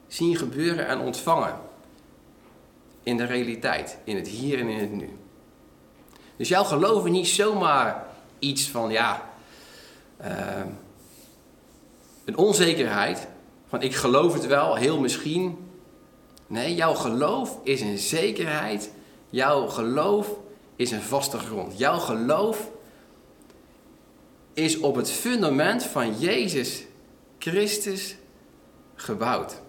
zien 0.06 0.36
gebeuren 0.36 0.86
en 0.86 0.98
ontvangen. 0.98 1.60
In 3.02 3.16
de 3.16 3.24
realiteit, 3.24 3.98
in 4.04 4.16
het 4.16 4.28
hier 4.28 4.58
en 4.58 4.68
in 4.68 4.78
het 4.78 4.92
nu. 4.92 5.18
Dus 6.36 6.48
jouw 6.48 6.64
geloof 6.64 7.04
is 7.04 7.10
niet 7.10 7.26
zomaar 7.26 8.04
iets 8.38 8.68
van, 8.68 8.90
ja, 8.90 9.30
uh, 10.20 10.28
een 12.24 12.36
onzekerheid. 12.36 13.26
Van 13.66 13.82
ik 13.82 13.94
geloof 13.94 14.32
het 14.32 14.46
wel, 14.46 14.74
heel 14.74 15.00
misschien. 15.00 15.58
Nee, 16.46 16.74
jouw 16.74 16.94
geloof 16.94 17.58
is 17.62 17.80
een 17.80 17.98
zekerheid. 17.98 18.90
Jouw 19.30 19.66
geloof 19.66 20.28
is 20.76 20.90
een 20.90 21.02
vaste 21.02 21.38
grond. 21.38 21.78
Jouw 21.78 21.98
geloof 21.98 22.70
is 24.52 24.78
op 24.78 24.94
het 24.94 25.10
fundament 25.10 25.84
van 25.84 26.18
Jezus 26.18 26.84
Christus 27.38 28.16
gebouwd. 28.94 29.62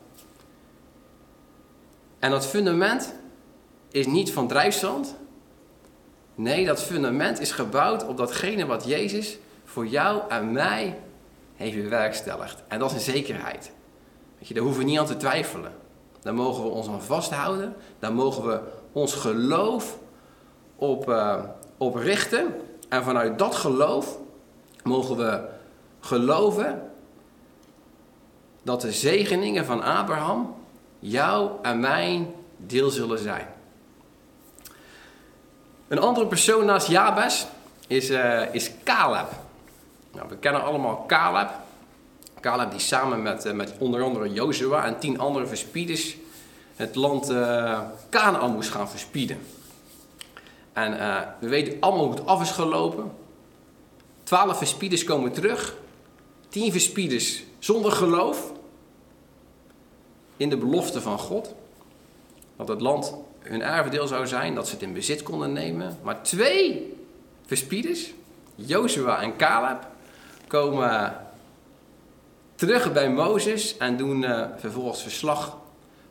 En 2.20 2.32
dat 2.32 2.48
fundament 2.48 3.14
is 3.92 4.06
niet 4.06 4.32
van 4.32 4.48
drijfzand. 4.48 5.16
Nee, 6.36 6.66
dat 6.66 6.84
fundament 6.84 7.40
is 7.40 7.52
gebouwd 7.52 8.08
op 8.08 8.18
datgene 8.18 8.66
wat 8.66 8.86
Jezus 8.86 9.38
voor 9.66 9.88
jou 9.88 10.22
en 10.30 10.52
mij 10.52 11.00
heeft 11.56 11.76
bewerkstelligd. 11.76 12.64
En 12.68 12.80
dat 12.80 12.90
is 12.90 12.96
een 12.96 13.14
zekerheid. 13.14 13.72
Weet 14.38 14.48
je, 14.48 14.54
daar 14.54 14.64
hoeven 14.64 14.82
we 14.82 14.90
niet 14.90 15.00
aan 15.00 15.06
te 15.06 15.18
twijfelen. 15.18 15.74
Daar 16.22 16.34
mogen 16.34 16.64
we 16.64 16.70
ons 16.70 16.88
aan 16.88 17.02
vasthouden. 17.02 17.76
Daar 18.00 18.14
mogen 18.14 18.48
we 18.48 18.60
ons 18.92 19.14
geloof 19.14 19.98
op, 20.76 21.10
uh, 21.10 21.44
richten. 21.94 22.56
En 22.90 23.04
vanuit 23.04 23.40
dat 23.40 23.56
geloof 23.56 24.18
mogen 24.84 25.18
we 25.18 25.48
geloven 26.00 26.92
dat 28.64 28.82
de 28.82 28.92
zegeningen 28.92 29.66
van 29.66 29.84
Abraham 29.84 30.56
jou 31.00 31.52
en 31.62 31.80
mijn 31.80 32.34
deel 32.58 32.90
zullen 32.90 33.20
zijn. 33.20 33.48
Een 35.88 36.00
andere 36.00 36.28
persoon 36.28 36.66
naast 36.66 36.88
Jabes 36.88 37.48
is, 37.88 38.10
uh, 38.10 38.54
is 38.54 38.72
Caleb. 38.84 39.45
Nou, 40.16 40.30
we 40.30 40.38
kennen 40.38 40.64
allemaal 40.64 41.04
Caleb. 41.08 41.50
Caleb 42.40 42.72
die 42.72 42.80
samen 42.80 43.22
met, 43.22 43.46
uh, 43.46 43.54
met 43.54 43.74
onder 43.80 44.04
andere 44.04 44.34
Jozua 44.34 44.86
en 44.86 45.00
tien 45.00 45.20
andere 45.20 45.48
verspieders 45.48 46.18
het 46.76 46.96
land 46.96 47.32
uh, 47.32 47.80
Canaan 48.10 48.54
moest 48.54 48.70
gaan 48.70 48.90
verspieden. 48.90 49.38
En 50.74 50.92
we 51.40 51.48
weten 51.48 51.78
allemaal 51.80 52.06
hoe 52.06 52.14
het 52.14 52.26
af 52.26 52.42
is 52.42 52.52
gelopen. 52.52 53.12
Twaalf 54.24 54.58
verspieders 54.58 55.04
komen 55.04 55.32
terug. 55.32 55.78
Tien 56.50 56.72
verspieders 56.72 57.44
zonder 57.60 57.92
geloof 57.92 58.52
in 60.38 60.50
de 60.50 60.58
belofte 60.58 61.02
van 61.02 61.20
God. 61.20 61.54
Dat 62.56 62.68
het 62.68 62.82
land 62.82 63.14
hun 63.40 63.62
erfdeel 63.62 64.08
zou 64.08 64.28
zijn, 64.28 64.56
dat 64.56 64.68
ze 64.68 64.74
het 64.74 64.84
in 64.84 64.94
bezit 64.94 65.24
konden 65.24 65.54
nemen. 65.54 65.98
Maar 66.04 66.24
twee 66.24 66.94
verspieders, 67.46 68.14
Jozua 68.56 69.22
en 69.22 69.36
Caleb, 69.36 69.88
komen 70.48 71.18
terug 72.56 72.94
bij 72.94 73.10
Mozes 73.10 73.78
en 73.78 73.98
doen 73.98 74.22
uh, 74.22 74.46
vervolgens 74.58 75.02
verslag 75.02 75.58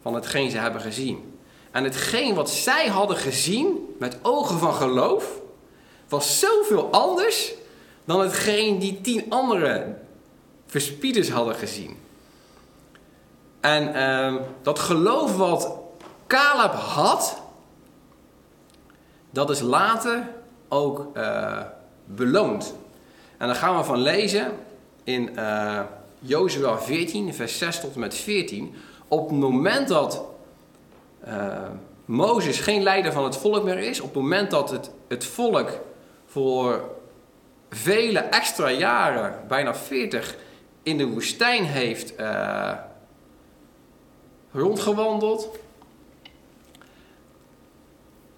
van 0.02 0.14
hetgeen 0.14 0.50
ze 0.50 0.58
hebben 0.58 0.80
gezien. 0.80 1.38
En 1.70 1.84
hetgeen 1.84 2.34
wat 2.34 2.50
zij 2.50 2.86
hadden 2.86 3.16
gezien 3.16 3.94
met 3.98 4.18
ogen 4.22 4.58
van 4.58 4.74
geloof, 4.74 5.40
was 6.08 6.38
zoveel 6.38 6.90
anders 6.90 7.54
dan 8.04 8.20
hetgeen 8.20 8.78
die 8.78 9.00
tien 9.00 9.24
andere 9.28 9.96
verspieders 10.66 11.30
hadden 11.30 11.54
gezien. 11.54 11.96
En 13.60 13.96
uh, 13.96 14.42
dat 14.62 14.78
geloof 14.78 15.36
wat 15.36 15.78
Caleb 16.26 16.72
had, 16.72 17.42
dat 19.30 19.50
is 19.50 19.60
later 19.60 20.28
ook 20.68 21.06
uh, 21.16 21.60
beloond. 22.04 22.74
En 23.38 23.46
daar 23.46 23.56
gaan 23.56 23.76
we 23.76 23.84
van 23.84 24.00
lezen 24.00 24.52
in 25.04 25.30
uh, 25.36 25.80
Jozua 26.18 26.78
14, 26.78 27.34
vers 27.34 27.58
6 27.58 27.80
tot 27.80 27.94
en 27.94 28.00
met 28.00 28.14
14. 28.14 28.74
Op 29.08 29.28
het 29.28 29.38
moment 29.38 29.88
dat 29.88 30.24
uh, 31.26 31.68
Mozes 32.04 32.58
geen 32.58 32.82
leider 32.82 33.12
van 33.12 33.24
het 33.24 33.36
volk 33.36 33.64
meer 33.64 33.78
is, 33.78 34.00
op 34.00 34.14
het 34.14 34.22
moment 34.22 34.50
dat 34.50 34.70
het, 34.70 34.90
het 35.08 35.24
volk 35.24 35.78
voor 36.26 36.90
vele 37.70 38.18
extra 38.18 38.70
jaren, 38.70 39.44
bijna 39.48 39.74
40, 39.74 40.36
in 40.82 40.98
de 40.98 41.06
woestijn 41.06 41.64
heeft 41.64 42.20
uh, 42.20 42.72
rondgewandeld. 44.52 45.48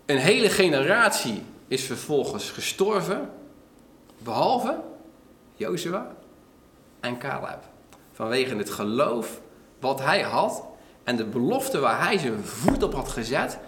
Een 0.06 0.18
hele 0.18 0.50
generatie 0.50 1.42
is 1.68 1.84
vervolgens 1.84 2.50
gestorven, 2.50 3.30
behalve 4.26 4.78
Jozua 5.54 6.06
en 7.00 7.18
Caleb. 7.18 7.62
Vanwege 8.12 8.56
het 8.56 8.70
geloof 8.70 9.40
wat 9.80 10.00
hij 10.00 10.22
had 10.22 10.64
en 11.04 11.16
de 11.16 11.24
belofte 11.24 11.78
waar 11.78 12.04
hij 12.04 12.18
zijn 12.18 12.44
voet 12.44 12.82
op 12.82 12.94
had 12.94 13.08
gezet, 13.08 13.58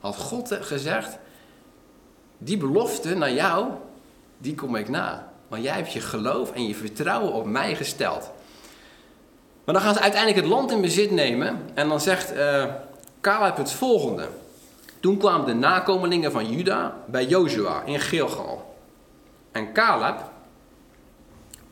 had 0.00 0.16
God 0.16 0.58
gezegd: 0.60 1.18
Die 2.38 2.56
belofte 2.56 3.14
naar 3.14 3.32
jou, 3.32 3.66
die 4.38 4.54
kom 4.54 4.76
ik 4.76 4.88
na. 4.88 5.32
Want 5.48 5.62
jij 5.62 5.74
hebt 5.74 5.92
je 5.92 6.00
geloof 6.00 6.52
en 6.52 6.66
je 6.66 6.74
vertrouwen 6.74 7.32
op 7.32 7.46
mij 7.46 7.74
gesteld. 7.74 8.30
Maar 9.64 9.74
dan 9.74 9.84
gaan 9.84 9.94
ze 9.94 10.00
uiteindelijk 10.00 10.42
het 10.42 10.50
land 10.50 10.70
in 10.70 10.80
bezit 10.80 11.10
nemen. 11.10 11.60
En 11.74 11.88
dan 11.88 12.00
zegt 12.00 12.32
uh, 12.34 12.64
Caleb 13.20 13.56
het 13.56 13.72
volgende. 13.72 14.28
Toen 15.00 15.16
kwamen 15.16 15.46
de 15.46 15.54
nakomelingen 15.54 16.32
van 16.32 16.50
Juda 16.50 16.96
bij 17.06 17.26
Jozua 17.26 17.82
in 17.82 18.00
Gilgal. 18.00 18.75
En 19.56 19.72
Caleb, 19.72 20.18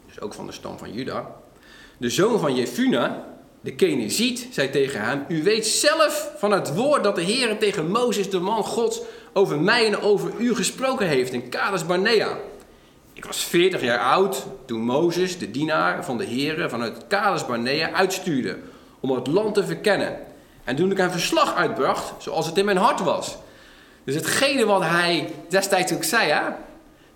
dus 0.07 0.21
ook 0.21 0.35
van 0.35 0.47
de 0.47 0.53
stam 0.53 0.79
van 0.79 0.93
Juda, 0.93 1.27
de 1.97 2.11
zoon 2.11 2.41
van 2.41 2.55
Jefuna, 2.55 3.25
de 3.61 3.75
Keniziet, 3.75 4.49
zei 4.51 4.71
tegen 4.71 5.01
hem: 5.01 5.25
U 5.29 5.43
weet 5.43 5.67
zelf 5.67 6.33
van 6.37 6.51
het 6.51 6.75
woord 6.75 7.05
dat 7.05 7.15
de 7.15 7.23
Heer 7.23 7.59
tegen 7.59 7.91
Mozes, 7.91 8.31
de 8.31 8.39
man 8.39 8.65
Gods, 8.65 9.01
over 9.33 9.61
mij 9.61 9.87
en 9.87 10.01
over 10.01 10.33
u 10.39 10.55
gesproken 10.55 11.07
heeft 11.07 11.33
in 11.33 11.49
Kades 11.49 11.87
Barnea. 11.87 12.39
Ik 13.13 13.25
was 13.25 13.45
40 13.45 13.81
jaar 13.81 13.99
oud 13.99 14.47
toen 14.65 14.81
Mozes, 14.81 15.39
de 15.39 15.51
dienaar 15.51 16.05
van 16.05 16.19
de 16.19 16.25
Heer, 16.25 16.71
vanuit 16.71 17.07
Kades 17.09 17.47
Barnea 17.47 17.93
uitstuurde 17.93 18.59
om 19.01 19.11
het 19.11 19.27
land 19.27 19.55
te 19.55 19.65
verkennen. 19.65 20.19
En 20.65 20.77
toen 20.77 20.91
ik 20.91 20.99
een 20.99 21.11
verslag 21.11 21.55
uitbracht, 21.55 22.23
zoals 22.23 22.47
het 22.47 22.59
in 22.59 22.65
mijn 22.65 22.77
hart 22.77 23.01
was. 23.01 23.37
Dus 24.05 24.15
hetgene 24.15 24.65
wat 24.65 24.83
hij 24.83 25.33
destijds 25.49 25.93
ook 25.93 26.05
zei, 26.05 26.31
hè, 26.31 26.43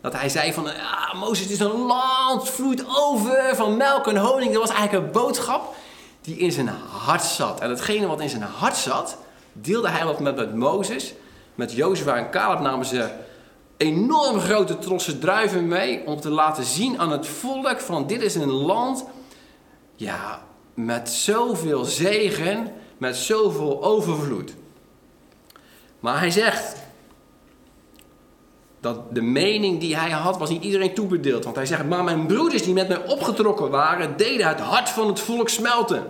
dat 0.00 0.12
hij 0.12 0.28
zei 0.28 0.52
van, 0.52 0.64
ja, 0.64 1.14
Mozes, 1.14 1.46
is 1.46 1.60
een 1.60 1.86
land, 1.86 2.48
vloeit 2.48 2.84
over 2.96 3.56
van 3.56 3.76
melk 3.76 4.06
en 4.06 4.16
honing. 4.16 4.52
Dat 4.52 4.60
was 4.60 4.76
eigenlijk 4.76 5.06
een 5.06 5.12
boodschap 5.12 5.74
die 6.20 6.36
in 6.36 6.52
zijn 6.52 6.70
hart 6.90 7.22
zat. 7.22 7.60
En 7.60 7.70
hetgene 7.70 8.06
wat 8.06 8.20
in 8.20 8.28
zijn 8.28 8.42
hart 8.42 8.76
zat, 8.76 9.16
deelde 9.52 9.88
hij 9.88 10.04
wat 10.04 10.20
met, 10.20 10.36
met 10.36 10.54
Mozes. 10.54 11.14
Met 11.54 11.72
Jozua 11.72 12.16
en 12.16 12.30
Caleb 12.30 12.60
namen 12.60 12.86
ze 12.86 13.10
enorm 13.76 14.40
grote 14.40 14.78
trossen 14.78 15.20
druiven 15.20 15.68
mee 15.68 16.06
om 16.06 16.20
te 16.20 16.30
laten 16.30 16.64
zien 16.64 16.98
aan 16.98 17.10
het 17.10 17.26
volk 17.26 17.80
van 17.80 18.06
dit 18.06 18.22
is 18.22 18.34
een 18.34 18.50
land 18.50 19.04
ja, 19.96 20.42
met 20.74 21.08
zoveel 21.10 21.84
zegen, 21.84 22.72
met 22.98 23.16
zoveel 23.16 23.84
overvloed. 23.84 24.54
Maar 26.00 26.18
hij 26.18 26.30
zegt 26.30 26.76
dat 28.80 29.14
de 29.14 29.22
mening 29.22 29.80
die 29.80 29.96
hij 29.96 30.10
had 30.10 30.38
was 30.38 30.50
niet 30.50 30.64
iedereen 30.64 30.94
toebedeeld. 30.94 31.44
Want 31.44 31.56
hij 31.56 31.66
zegt, 31.66 31.84
maar 31.84 32.04
mijn 32.04 32.26
broeders 32.26 32.62
die 32.62 32.74
met 32.74 32.88
mij 32.88 33.06
opgetrokken 33.06 33.70
waren, 33.70 34.16
deden 34.16 34.48
het 34.48 34.60
hart 34.60 34.88
van 34.88 35.06
het 35.06 35.20
volk 35.20 35.48
smelten. 35.48 36.06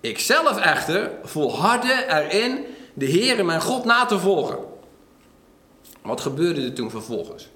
Ikzelf 0.00 0.58
echter 0.58 1.10
volhardde 1.22 2.04
erin 2.08 2.64
de 2.94 3.10
Heere 3.10 3.42
mijn 3.42 3.60
God 3.60 3.84
na 3.84 4.04
te 4.04 4.18
volgen. 4.18 4.58
Wat 6.02 6.20
gebeurde 6.20 6.62
er 6.62 6.72
toen 6.72 6.90
vervolgens? 6.90 7.48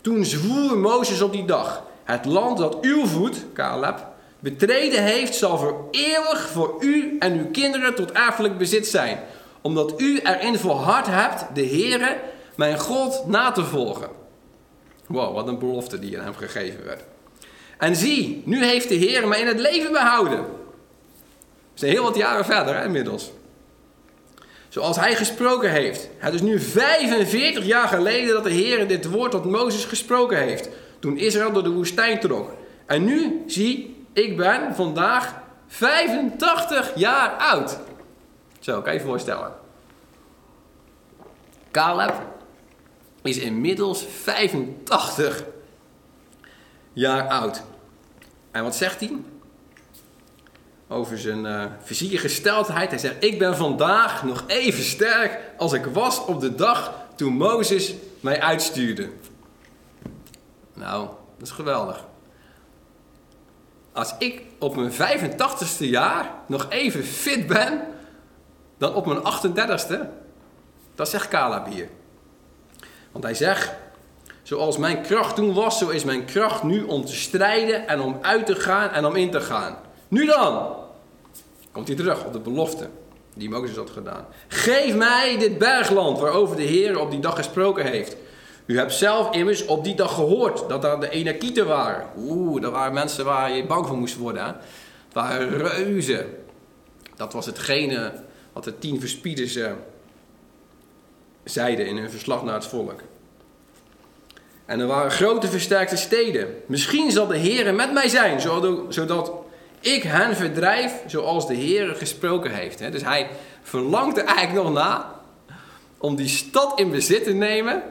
Toen 0.00 0.24
zwoer 0.24 0.78
Mozes 0.78 1.20
op 1.20 1.32
die 1.32 1.44
dag: 1.44 1.82
Het 2.04 2.24
land 2.24 2.58
dat 2.58 2.80
uw 2.80 3.06
voet, 3.06 3.36
Caleb, 3.54 4.06
betreden 4.38 5.02
heeft, 5.02 5.34
zal 5.34 5.58
voor 5.58 5.88
eeuwig 5.90 6.48
voor 6.48 6.76
u 6.80 7.16
en 7.18 7.32
uw 7.32 7.50
kinderen 7.50 7.94
tot 7.94 8.12
erfelijk 8.12 8.58
bezit 8.58 8.86
zijn. 8.86 9.18
Omdat 9.60 10.00
u 10.00 10.20
erin 10.22 10.58
volhard 10.58 11.06
hebt 11.06 11.46
de 11.54 11.66
Heere, 11.66 12.16
mijn 12.56 12.78
God, 12.78 13.26
na 13.26 13.50
te 13.50 13.64
volgen. 13.64 14.08
Wow, 15.06 15.34
wat 15.34 15.48
een 15.48 15.58
belofte 15.58 15.98
die 15.98 16.18
aan 16.18 16.24
hem 16.24 16.34
gegeven 16.34 16.84
werd. 16.84 17.02
En 17.78 17.96
zie, 17.96 18.42
nu 18.44 18.64
heeft 18.64 18.88
de 18.88 18.94
Heer 18.94 19.28
mij 19.28 19.40
in 19.40 19.46
het 19.46 19.60
leven 19.60 19.92
behouden. 19.92 20.40
We 21.72 21.78
zijn 21.78 21.92
heel 21.92 22.02
wat 22.02 22.16
jaren 22.16 22.44
verder 22.44 22.84
inmiddels. 22.84 23.30
Zoals 24.68 24.96
hij 24.96 25.14
gesproken 25.14 25.70
heeft. 25.70 26.08
Het 26.18 26.34
is 26.34 26.40
nu 26.40 26.60
45 26.60 27.64
jaar 27.64 27.88
geleden 27.88 28.34
dat 28.34 28.44
de 28.44 28.50
Heer 28.50 28.88
dit 28.88 29.10
woord 29.10 29.30
tot 29.30 29.44
Mozes 29.44 29.84
gesproken 29.84 30.38
heeft. 30.38 30.68
Toen 30.98 31.16
Israël 31.16 31.52
door 31.52 31.62
de 31.62 31.70
woestijn 31.70 32.20
trok. 32.20 32.50
En 32.86 33.04
nu, 33.04 33.42
zie, 33.46 34.06
ik 34.12 34.36
ben 34.36 34.74
vandaag 34.74 35.34
85 35.66 36.92
jaar 36.94 37.30
oud. 37.30 37.78
Zo, 38.60 38.82
kan 38.82 38.92
je 38.92 38.98
je 38.98 39.04
voorstellen. 39.04 39.52
Caleb 41.70 42.14
is 43.22 43.38
inmiddels 43.38 44.04
85 44.22 45.44
jaar 46.92 47.28
oud. 47.28 47.62
En 48.50 48.62
wat 48.62 48.76
zegt 48.76 49.00
hij? 49.00 49.18
over 50.92 51.18
zijn 51.18 51.44
uh, 51.44 51.64
fysieke 51.82 52.18
gesteldheid. 52.18 52.90
Hij 52.90 52.98
zegt: 52.98 53.24
Ik 53.24 53.38
ben 53.38 53.56
vandaag 53.56 54.22
nog 54.24 54.44
even 54.46 54.84
sterk 54.84 55.40
als 55.56 55.72
ik 55.72 55.84
was 55.84 56.24
op 56.24 56.40
de 56.40 56.54
dag 56.54 56.92
toen 57.14 57.32
Mozes 57.32 57.94
mij 58.20 58.40
uitstuurde. 58.40 59.10
Nou, 60.74 61.08
dat 61.38 61.46
is 61.46 61.54
geweldig. 61.54 62.04
Als 63.92 64.14
ik 64.18 64.42
op 64.58 64.76
mijn 64.76 64.92
85ste 64.92 65.78
jaar 65.78 66.30
nog 66.46 66.66
even 66.68 67.04
fit 67.04 67.46
ben 67.46 67.80
dan 68.78 68.94
op 68.94 69.06
mijn 69.06 69.20
38ste, 69.20 69.98
dat 70.94 71.08
zegt 71.08 71.28
Caleb 71.28 71.66
hier. 71.66 71.88
Want 73.12 73.24
hij 73.24 73.34
zegt: 73.34 73.72
Zoals 74.42 74.76
mijn 74.76 75.02
kracht 75.02 75.36
toen 75.36 75.54
was, 75.54 75.78
zo 75.78 75.88
is 75.88 76.04
mijn 76.04 76.24
kracht 76.24 76.62
nu 76.62 76.82
om 76.82 77.04
te 77.04 77.14
strijden 77.14 77.88
en 77.88 78.00
om 78.00 78.18
uit 78.22 78.46
te 78.46 78.54
gaan 78.54 78.90
en 78.90 79.06
om 79.06 79.16
in 79.16 79.30
te 79.30 79.40
gaan. 79.40 79.76
Nu 80.08 80.26
dan, 80.26 80.74
komt 81.72 81.88
hij 81.88 81.96
terug 81.96 82.24
op 82.24 82.32
de 82.32 82.40
belofte 82.40 82.88
die 83.34 83.50
Mozes 83.50 83.76
had 83.76 83.90
gedaan. 83.90 84.26
Geef 84.48 84.94
mij 84.94 85.38
dit 85.38 85.58
bergland 85.58 86.18
waarover 86.18 86.56
de 86.56 86.62
Heer 86.62 87.00
op 87.00 87.10
die 87.10 87.20
dag 87.20 87.36
gesproken 87.36 87.86
heeft. 87.86 88.16
U 88.66 88.78
hebt 88.78 88.92
zelf 88.92 89.34
immers 89.34 89.64
op 89.64 89.84
die 89.84 89.94
dag 89.94 90.14
gehoord 90.14 90.68
dat 90.68 90.82
daar 90.82 91.00
de 91.00 91.10
Enakieten 91.10 91.66
waren. 91.66 92.06
Oeh, 92.16 92.62
dat 92.62 92.72
waren 92.72 92.94
mensen 92.94 93.24
waar 93.24 93.52
je 93.52 93.66
bang 93.66 93.86
voor 93.86 93.96
moest 93.96 94.16
worden. 94.16 94.44
Hè? 94.44 94.48
Het 94.48 95.12
waren 95.12 95.48
reuzen. 95.58 96.26
Dat 97.16 97.32
was 97.32 97.46
hetgene 97.46 98.12
wat 98.52 98.64
de 98.64 98.78
tien 98.78 99.00
verspieders 99.00 99.56
uh, 99.56 99.70
zeiden 101.44 101.86
in 101.86 101.96
hun 101.96 102.10
verslag 102.10 102.44
naar 102.44 102.54
het 102.54 102.66
volk. 102.66 103.00
En 104.64 104.80
er 104.80 104.86
waren 104.86 105.10
grote 105.10 105.48
versterkte 105.48 105.96
steden. 105.96 106.54
Misschien 106.66 107.10
zal 107.10 107.26
de 107.26 107.36
Heer 107.36 107.74
met 107.74 107.92
mij 107.92 108.08
zijn, 108.08 108.40
zodat 108.88 109.32
ik 109.80 110.02
hen 110.02 110.36
verdrijf 110.36 110.92
zoals 111.06 111.46
de 111.46 111.54
Heer 111.54 111.94
gesproken 111.94 112.54
heeft. 112.54 112.92
Dus 112.92 113.02
hij 113.02 113.28
verlangt 113.62 114.18
er 114.18 114.24
eigenlijk 114.24 114.66
nog 114.66 114.74
na 114.74 115.20
om 115.98 116.16
die 116.16 116.28
stad 116.28 116.78
in 116.78 116.90
bezit 116.90 117.24
te 117.24 117.32
nemen 117.32 117.82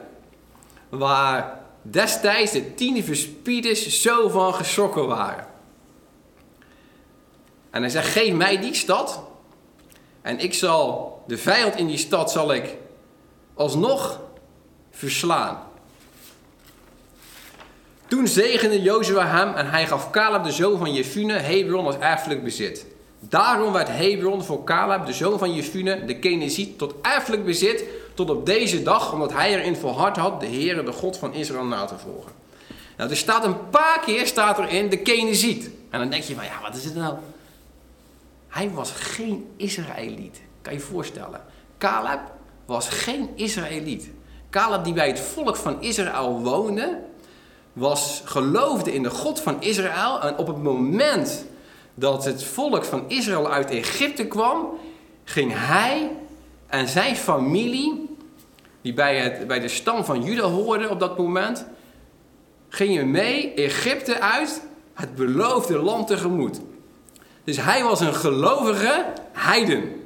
waar 0.88 1.60
destijds 1.82 2.52
de 2.52 2.74
tien 2.74 3.04
verspieders 3.04 4.02
zo 4.02 4.28
van 4.28 4.54
geschrokken 4.54 5.06
waren. 5.06 5.46
En 7.70 7.80
hij 7.80 7.90
zegt, 7.90 8.08
geef 8.08 8.34
mij 8.34 8.60
die 8.60 8.74
stad 8.74 9.22
en 10.22 10.38
ik 10.38 10.54
zal 10.54 11.22
de 11.26 11.38
vijand 11.38 11.76
in 11.76 11.86
die 11.86 11.98
stad 11.98 12.30
zal 12.30 12.52
ik 12.52 12.76
alsnog 13.62 14.20
verslaan. 14.90 15.62
Toen 18.06 18.26
zegende 18.26 18.82
Jozua 18.82 19.26
hem 19.26 19.54
en 19.54 19.70
hij 19.70 19.86
gaf 19.86 20.10
Caleb 20.10 20.44
de 20.44 20.52
zoon 20.52 20.78
van 20.78 20.94
Jefune 20.94 21.32
Hebron 21.32 21.86
als 21.86 21.98
erfelijk 21.98 22.44
bezit. 22.44 22.86
Daarom 23.18 23.72
werd 23.72 23.88
Hebron 23.88 24.42
voor 24.42 24.64
Caleb 24.64 25.06
de 25.06 25.12
zoon 25.12 25.38
van 25.38 25.54
Jefune 25.54 26.04
de 26.04 26.18
Keneziet 26.18 26.78
tot 26.78 26.94
erfelijk 27.02 27.44
bezit 27.44 27.84
tot 28.14 28.30
op 28.30 28.46
deze 28.46 28.82
dag, 28.82 29.12
omdat 29.12 29.32
hij 29.32 29.54
erin 29.54 29.76
volhard 29.76 30.16
had 30.16 30.40
de 30.40 30.46
Heere, 30.46 30.82
de 30.82 30.92
God 30.92 31.16
van 31.16 31.34
Israël, 31.34 31.64
na 31.64 31.84
te 31.84 31.98
volgen. 31.98 32.32
Nou, 32.96 33.10
er 33.10 33.16
staat 33.16 33.44
een 33.44 33.68
paar 33.70 34.00
keer 34.04 34.26
staat 34.26 34.58
erin 34.58 34.88
de 34.88 34.98
Keneziet. 34.98 35.70
En 35.90 35.98
dan 35.98 36.10
denk 36.10 36.22
je 36.22 36.34
van, 36.34 36.44
ja, 36.44 36.60
wat 36.62 36.74
is 36.74 36.84
het 36.84 36.94
nou? 36.94 37.14
Hij 38.48 38.70
was 38.70 38.90
geen 38.90 39.52
Israëliet. 39.56 40.40
Kan 40.62 40.72
je 40.72 40.78
je 40.78 40.84
voorstellen. 40.84 41.40
Caleb 41.78 42.20
was 42.66 42.88
geen 42.88 43.28
Israëliet. 43.34 44.10
Caleb 44.50 44.84
die 44.84 44.92
bij 44.92 45.06
het 45.06 45.20
volk 45.20 45.56
van 45.56 45.82
Israël 45.82 46.40
woonde, 46.40 46.98
was, 47.72 48.22
geloofde 48.24 48.94
in 48.94 49.02
de 49.02 49.10
God 49.10 49.40
van 49.40 49.62
Israël. 49.62 50.20
En 50.20 50.36
op 50.36 50.46
het 50.46 50.62
moment 50.62 51.44
dat 51.94 52.24
het 52.24 52.44
volk 52.44 52.84
van 52.84 53.04
Israël 53.08 53.50
uit 53.50 53.70
Egypte 53.70 54.26
kwam, 54.26 54.68
ging 55.24 55.52
hij 55.54 56.10
en 56.66 56.88
zijn 56.88 57.16
familie, 57.16 58.16
die 58.82 58.94
bij, 58.94 59.46
bij 59.46 59.60
de 59.60 59.68
stam 59.68 60.04
van 60.04 60.22
Juda 60.22 60.42
hoorden 60.42 60.90
op 60.90 61.00
dat 61.00 61.18
moment, 61.18 61.66
gingen 62.68 63.10
mee 63.10 63.54
Egypte 63.54 64.20
uit, 64.20 64.62
het 64.94 65.14
beloofde 65.14 65.78
land 65.78 66.06
tegemoet. 66.06 66.60
Dus 67.44 67.56
hij 67.56 67.82
was 67.82 68.00
een 68.00 68.14
gelovige 68.14 69.04
heiden. 69.32 70.01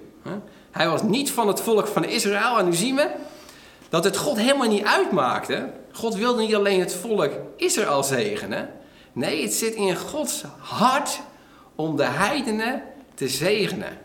Hij 0.77 0.89
was 0.89 1.03
niet 1.03 1.31
van 1.31 1.49
het 1.49 1.61
volk 1.61 1.87
van 1.87 2.05
Israël. 2.05 2.59
En 2.59 2.65
nu 2.65 2.75
zien 2.75 2.97
we 2.97 3.11
dat 3.89 4.05
het 4.05 4.17
God 4.17 4.37
helemaal 4.37 4.69
niet 4.69 4.85
uitmaakte 4.85 5.71
God 5.97 6.15
wilde 6.15 6.41
niet 6.41 6.55
alleen 6.55 6.81
het 6.81 6.95
volk 6.95 7.31
Israël 7.57 8.03
zegenen. 8.03 8.71
Nee, 9.13 9.43
het 9.43 9.55
zit 9.55 9.75
in 9.75 9.97
Gods 9.97 10.45
hart 10.59 11.21
om 11.75 11.97
de 11.97 12.05
heidenen 12.05 12.83
te 13.15 13.29
zegenen. 13.29 13.99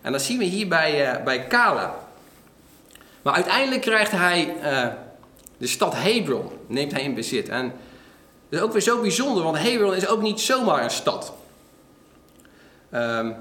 En 0.00 0.12
dat 0.12 0.22
zien 0.22 0.38
we 0.38 0.44
hier 0.44 0.68
bij, 0.68 1.16
uh, 1.16 1.24
bij 1.24 1.46
Kala. 1.46 1.94
Maar 3.22 3.34
uiteindelijk 3.34 3.80
krijgt 3.80 4.10
hij 4.10 4.56
uh, 4.62 4.86
de 5.58 5.66
stad 5.66 5.94
Hebron, 5.96 6.50
neemt 6.66 6.92
hij 6.92 7.02
in 7.02 7.14
bezit. 7.14 7.48
En 7.48 7.72
dat 8.48 8.58
is 8.58 8.66
ook 8.66 8.72
weer 8.72 8.82
zo 8.82 9.00
bijzonder, 9.00 9.42
want 9.42 9.58
Hebron 9.58 9.94
is 9.94 10.06
ook 10.06 10.22
niet 10.22 10.40
zomaar 10.40 10.84
een 10.84 10.90
stad. 10.90 11.34
Um, 12.94 13.36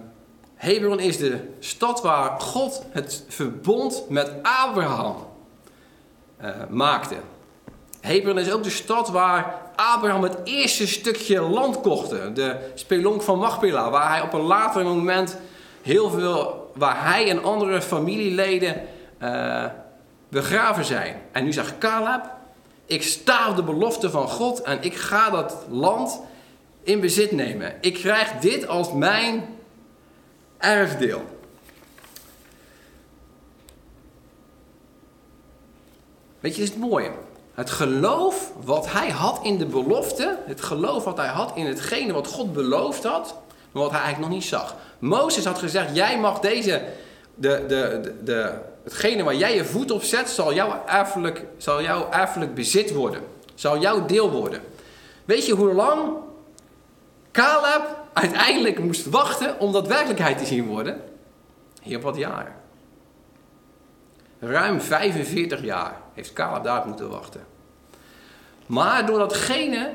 Hebron 0.63 0.99
is 0.99 1.17
de 1.17 1.39
stad 1.60 2.02
waar 2.02 2.39
God 2.41 2.84
het 2.91 3.23
verbond 3.28 4.06
met 4.10 4.32
Abraham 4.41 5.15
uh, 6.41 6.49
maakte. 6.69 7.15
Hebron 8.02 8.39
is 8.39 8.52
ook 8.52 8.63
de 8.63 8.69
stad 8.69 9.10
waar 9.10 9.62
Abraham 9.76 10.23
het 10.23 10.38
eerste 10.43 10.88
stukje 10.88 11.41
land 11.41 11.82
kocht. 11.82 12.10
De 12.10 12.71
spelonk 12.73 13.21
van 13.21 13.39
Machpela, 13.39 13.89
waar 13.89 14.10
hij 14.10 14.21
op 14.21 14.34
een 14.34 14.41
later 14.41 14.84
moment 14.84 15.38
heel 15.82 16.10
veel, 16.10 16.71
waar 16.76 17.06
hij 17.06 17.30
en 17.30 17.43
andere 17.43 17.82
familieleden 17.82 18.82
uh, 19.21 19.65
begraven 20.30 20.86
zijn. 20.86 21.21
En 21.32 21.43
nu 21.43 21.54
zegt 21.54 21.78
Caleb, 21.78 22.30
ik 22.86 23.04
sta 23.04 23.49
op 23.49 23.56
de 23.56 23.63
belofte 23.63 24.10
van 24.10 24.28
God 24.28 24.62
en 24.62 24.78
ik 24.82 24.95
ga 24.95 25.30
dat 25.30 25.58
land 25.69 26.21
in 26.84 26.99
bezit 26.99 27.32
nemen. 27.32 27.73
Ik 27.82 27.93
krijg 27.93 28.32
dit 28.32 28.67
als 28.67 28.93
mijn 28.93 29.62
erfdeel. 30.63 31.21
Weet 36.39 36.56
je, 36.56 36.62
is 36.62 36.69
het 36.69 36.78
mooie. 36.78 37.12
Het 37.54 37.69
geloof 37.69 38.52
wat 38.63 38.91
hij 38.91 39.10
had 39.10 39.39
in 39.43 39.58
de 39.58 39.65
belofte, 39.65 40.38
het 40.45 40.62
geloof 40.62 41.04
wat 41.04 41.17
hij 41.17 41.28
had 41.28 41.52
in 41.56 41.65
hetgene 41.65 42.13
wat 42.13 42.28
God 42.28 42.54
beloofd 42.54 43.04
had, 43.04 43.36
maar 43.71 43.84
wat 43.84 43.91
hij 43.91 44.02
eigenlijk 44.02 44.30
nog 44.32 44.39
niet 44.39 44.49
zag. 44.49 44.76
Mozes 44.99 45.45
had 45.45 45.58
gezegd, 45.58 45.95
jij 45.95 46.19
mag 46.19 46.39
deze, 46.39 46.82
de, 47.36 47.65
de, 47.67 48.13
de 48.23 48.54
hetgene 48.84 49.23
waar 49.23 49.36
jij 49.36 49.56
je 49.56 49.65
voet 49.65 49.91
op 49.91 50.04
zet, 50.04 50.30
zal 50.30 50.54
jouw 50.54 50.84
erfelijk, 50.88 51.45
zal 51.58 51.82
jouw 51.82 52.10
erfelijk 52.12 52.54
bezit 52.54 52.93
worden. 52.93 53.21
Zal 53.56 53.80
jouw 53.80 54.06
deel 54.06 54.32
worden. 54.32 54.62
Weet 55.26 55.45
je 55.45 55.54
hoe 55.54 55.73
lang 55.73 56.13
Caleb 57.32 58.02
uiteindelijk 58.13 58.80
moest 58.80 59.06
wachten 59.06 59.60
om 59.60 59.71
dat 59.71 59.88
werkelijkheid 59.88 60.38
te 60.38 60.45
zien 60.45 60.65
worden? 60.65 61.02
Heel 61.82 61.99
wat 61.99 62.15
jaren. 62.15 62.56
Ruim 64.39 64.82
45 64.82 65.63
jaar 65.63 66.02
heeft 66.13 66.34
Caleb 66.34 66.63
daar 66.63 66.88
moeten 66.88 67.10
wachten. 67.10 67.45
Maar 68.65 69.06
door 69.06 69.19
datgene 69.19 69.93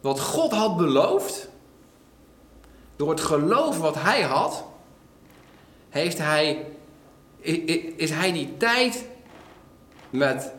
wat 0.00 0.20
God 0.20 0.52
had 0.52 0.76
beloofd, 0.76 1.48
door 2.96 3.10
het 3.10 3.20
geloof 3.20 3.78
wat 3.78 3.94
hij 3.94 4.22
had, 4.22 4.64
heeft 5.88 6.18
hij, 6.18 6.66
is 7.96 8.10
hij 8.10 8.32
die 8.32 8.56
tijd 8.56 9.04
met 10.10 10.52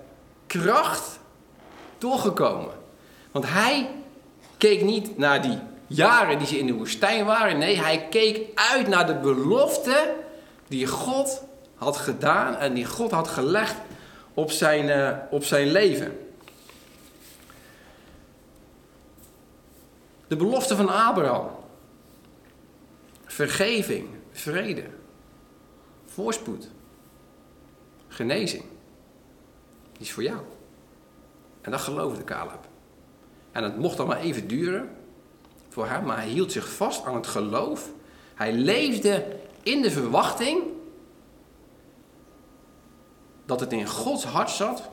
kracht 0.47 1.19
doorgekomen. 1.97 2.73
Want 3.31 3.45
hij 3.47 3.89
keek 4.57 4.83
niet 4.83 5.17
naar 5.17 5.41
die 5.41 5.59
jaren 5.95 6.37
die 6.37 6.47
ze 6.47 6.57
in 6.57 6.65
de 6.65 6.73
woestijn 6.73 7.25
waren. 7.25 7.57
Nee, 7.57 7.81
hij 7.81 8.07
keek 8.09 8.59
uit 8.71 8.87
naar 8.87 9.07
de 9.07 9.15
belofte 9.15 10.13
die 10.67 10.87
God 10.87 11.43
had 11.75 11.97
gedaan 11.97 12.55
en 12.55 12.73
die 12.73 12.85
God 12.85 13.11
had 13.11 13.27
gelegd 13.27 13.75
op 14.33 14.51
zijn, 14.51 14.87
uh, 14.87 15.17
op 15.29 15.43
zijn 15.43 15.71
leven. 15.71 16.19
De 20.27 20.35
belofte 20.35 20.75
van 20.75 20.89
Abraham. 20.89 21.49
Vergeving, 23.25 24.09
vrede, 24.31 24.83
voorspoed, 26.05 26.69
genezing. 28.07 28.63
Die 29.91 30.01
is 30.01 30.11
voor 30.11 30.23
jou. 30.23 30.39
En 31.61 31.71
dat 31.71 31.79
geloofde 31.79 32.23
Caleb. 32.23 32.67
En 33.51 33.63
het 33.63 33.77
mocht 33.77 33.97
dan 33.97 34.07
maar 34.07 34.19
even 34.19 34.47
duren 34.47 34.89
voor 35.71 35.87
hem, 35.87 36.05
maar 36.05 36.17
hij 36.17 36.27
hield 36.27 36.51
zich 36.51 36.73
vast 36.73 37.05
aan 37.05 37.15
het 37.15 37.27
geloof. 37.27 37.89
Hij 38.35 38.53
leefde 38.53 39.39
in 39.63 39.81
de 39.81 39.91
verwachting 39.91 40.63
dat 43.45 43.59
het 43.59 43.71
in 43.71 43.87
Gods 43.87 44.23
hart 44.23 44.49
zat 44.49 44.89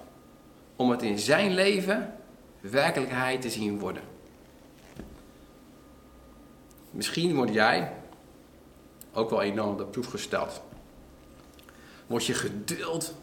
om 0.77 0.91
het 0.91 1.03
in 1.03 1.19
zijn 1.19 1.55
leven 1.55 2.14
werkelijkheid 2.61 3.41
te 3.41 3.51
zien 3.51 3.79
worden. 3.79 4.03
Misschien 6.91 7.35
word 7.35 7.53
jij 7.53 7.93
ook 9.12 9.31
wel 9.31 9.43
enorm 9.43 9.71
op 9.71 9.79
de 9.79 9.85
proef 9.85 10.07
gesteld. 10.07 10.62
Word 12.07 12.27
je 12.27 12.35
geduld 12.35 13.09
een 13.09 13.14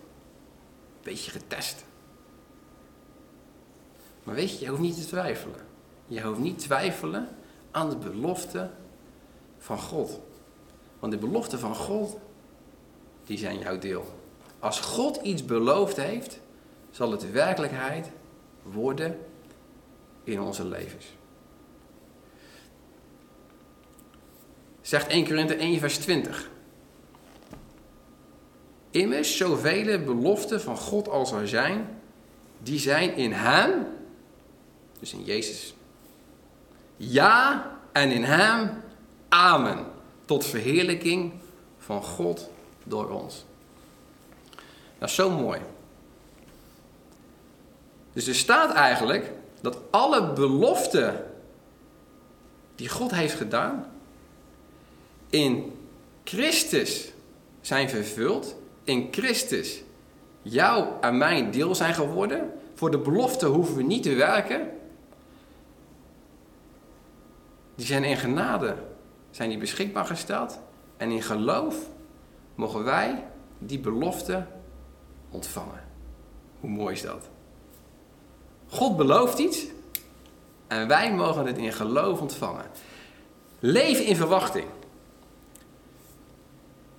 beetje 1.03 1.31
getest. 1.31 1.85
Maar 4.23 4.35
weet 4.35 4.51
je, 4.51 4.65
je 4.65 4.69
hoeft 4.69 4.81
niet 4.81 5.01
te 5.01 5.07
twijfelen. 5.07 5.59
Je 6.07 6.21
hoeft 6.21 6.39
niet 6.39 6.59
te 6.59 6.65
twijfelen 6.65 7.29
aan 7.75 7.89
de 7.89 7.97
belofte 7.97 8.69
van 9.57 9.79
God. 9.79 10.19
Want 10.99 11.11
de 11.11 11.17
beloften 11.17 11.59
van 11.59 11.75
God, 11.75 12.17
die 13.25 13.37
zijn 13.37 13.59
jouw 13.59 13.79
deel. 13.79 14.05
Als 14.59 14.79
God 14.79 15.17
iets 15.17 15.45
beloofd 15.45 15.97
heeft, 15.97 16.39
zal 16.91 17.11
het 17.11 17.31
werkelijkheid 17.31 18.09
worden 18.61 19.19
in 20.23 20.41
onze 20.41 20.65
levens. 20.65 21.05
Zegt 24.81 25.07
1 25.07 25.25
Korinthe 25.25 25.55
1 25.55 25.79
vers 25.79 25.97
20. 25.97 26.49
Immers, 28.89 29.37
zoveel 29.37 30.03
beloften 30.03 30.61
van 30.61 30.77
God 30.77 31.09
als 31.09 31.31
er 31.31 31.47
zijn, 31.47 31.99
die 32.59 32.79
zijn 32.79 33.15
in 33.15 33.31
Hem, 33.31 33.87
dus 34.99 35.13
in 35.13 35.23
Jezus. 35.23 35.74
Ja 36.97 37.71
en 37.91 38.11
in 38.11 38.23
Hem, 38.23 38.83
Amen. 39.29 39.85
Tot 40.25 40.45
verheerlijking 40.45 41.33
van 41.77 42.03
God 42.03 42.49
door 42.83 43.09
ons. 43.09 43.45
Dat 44.97 45.09
is 45.09 45.15
zo 45.15 45.29
mooi. 45.29 45.59
Dus 48.13 48.27
er 48.27 48.35
staat 48.35 48.73
eigenlijk 48.73 49.31
dat 49.61 49.77
alle 49.89 50.33
beloften 50.33 51.25
die 52.75 52.89
God 52.89 53.11
heeft 53.11 53.33
gedaan, 53.33 53.91
in 55.29 55.73
Christus 56.23 57.11
zijn 57.61 57.89
vervuld, 57.89 58.55
in 58.83 59.07
Christus 59.11 59.81
jou 60.41 60.87
en 61.01 61.17
mijn 61.17 61.51
deel 61.51 61.75
zijn 61.75 61.93
geworden. 61.93 62.51
Voor 62.73 62.91
de 62.91 62.97
belofte 62.97 63.45
hoeven 63.45 63.75
we 63.75 63.83
niet 63.83 64.03
te 64.03 64.13
werken. 64.13 64.69
Die 67.75 67.85
zijn 67.85 68.03
in 68.03 68.17
genade, 68.17 68.75
zijn 69.31 69.49
die 69.49 69.57
beschikbaar 69.57 70.05
gesteld. 70.05 70.59
En 70.97 71.11
in 71.11 71.21
geloof 71.21 71.75
mogen 72.55 72.83
wij 72.83 73.23
die 73.57 73.79
belofte 73.79 74.45
ontvangen. 75.29 75.83
Hoe 76.59 76.69
mooi 76.69 76.93
is 76.93 77.01
dat? 77.01 77.29
God 78.67 78.97
belooft 78.97 79.37
iets 79.37 79.65
en 80.67 80.87
wij 80.87 81.13
mogen 81.13 81.45
het 81.45 81.57
in 81.57 81.73
geloof 81.73 82.21
ontvangen. 82.21 82.65
Leef 83.59 83.99
in 83.99 84.15
verwachting. 84.15 84.65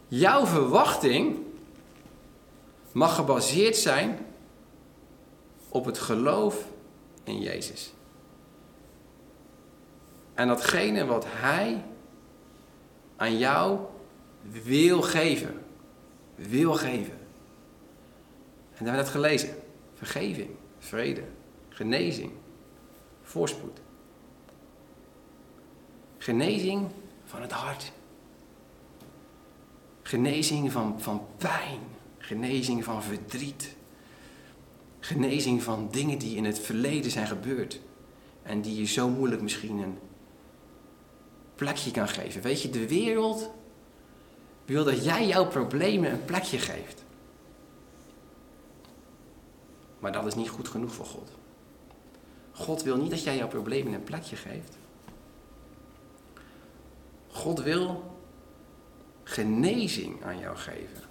Jouw 0.08 0.46
verwachting 0.46 1.38
mag 2.92 3.14
gebaseerd 3.14 3.76
zijn 3.76 4.26
op 5.68 5.84
het 5.84 5.98
geloof 5.98 6.64
in 7.24 7.40
Jezus. 7.40 7.92
En 10.36 10.48
datgene 10.48 11.06
wat 11.06 11.24
Hij 11.28 11.84
aan 13.16 13.38
jou 13.38 13.80
wil 14.62 15.02
geven. 15.02 15.62
Wil 16.34 16.74
geven. 16.74 17.18
En 18.74 18.84
daar 18.84 18.94
hebben 18.94 18.94
we 18.94 19.02
net 19.02 19.08
gelezen. 19.08 19.56
Vergeving, 19.94 20.50
vrede, 20.78 21.22
genezing, 21.68 22.32
voorspoed. 23.22 23.80
Genezing 26.18 26.88
van 27.24 27.40
het 27.42 27.52
hart. 27.52 27.92
Genezing 30.02 30.72
van, 30.72 31.00
van 31.00 31.26
pijn. 31.36 31.80
Genezing 32.18 32.84
van 32.84 33.02
verdriet. 33.02 33.76
Genezing 35.00 35.62
van 35.62 35.88
dingen 35.90 36.18
die 36.18 36.36
in 36.36 36.44
het 36.44 36.58
verleden 36.58 37.10
zijn 37.10 37.26
gebeurd. 37.26 37.80
En 38.42 38.60
die 38.60 38.78
je 38.78 38.86
zo 38.86 39.08
moeilijk 39.08 39.42
misschien 39.42 39.78
een 39.78 39.98
plekje 41.56 41.90
kan 41.90 42.08
geven. 42.08 42.42
Weet 42.42 42.62
je, 42.62 42.70
de 42.70 42.88
wereld 42.88 43.50
wil 44.64 44.84
dat 44.84 45.04
jij 45.04 45.26
jouw 45.26 45.46
problemen 45.46 46.12
een 46.12 46.24
plekje 46.24 46.58
geeft. 46.58 47.04
Maar 49.98 50.12
dat 50.12 50.26
is 50.26 50.34
niet 50.34 50.48
goed 50.48 50.68
genoeg 50.68 50.94
voor 50.94 51.04
God. 51.04 51.30
God 52.52 52.82
wil 52.82 52.96
niet 52.96 53.10
dat 53.10 53.22
jij 53.22 53.36
jouw 53.36 53.48
problemen 53.48 53.92
een 53.92 54.02
plekje 54.02 54.36
geeft. 54.36 54.76
God 57.28 57.62
wil 57.62 58.14
genezing 59.24 60.24
aan 60.24 60.38
jou 60.38 60.56
geven. 60.56 61.02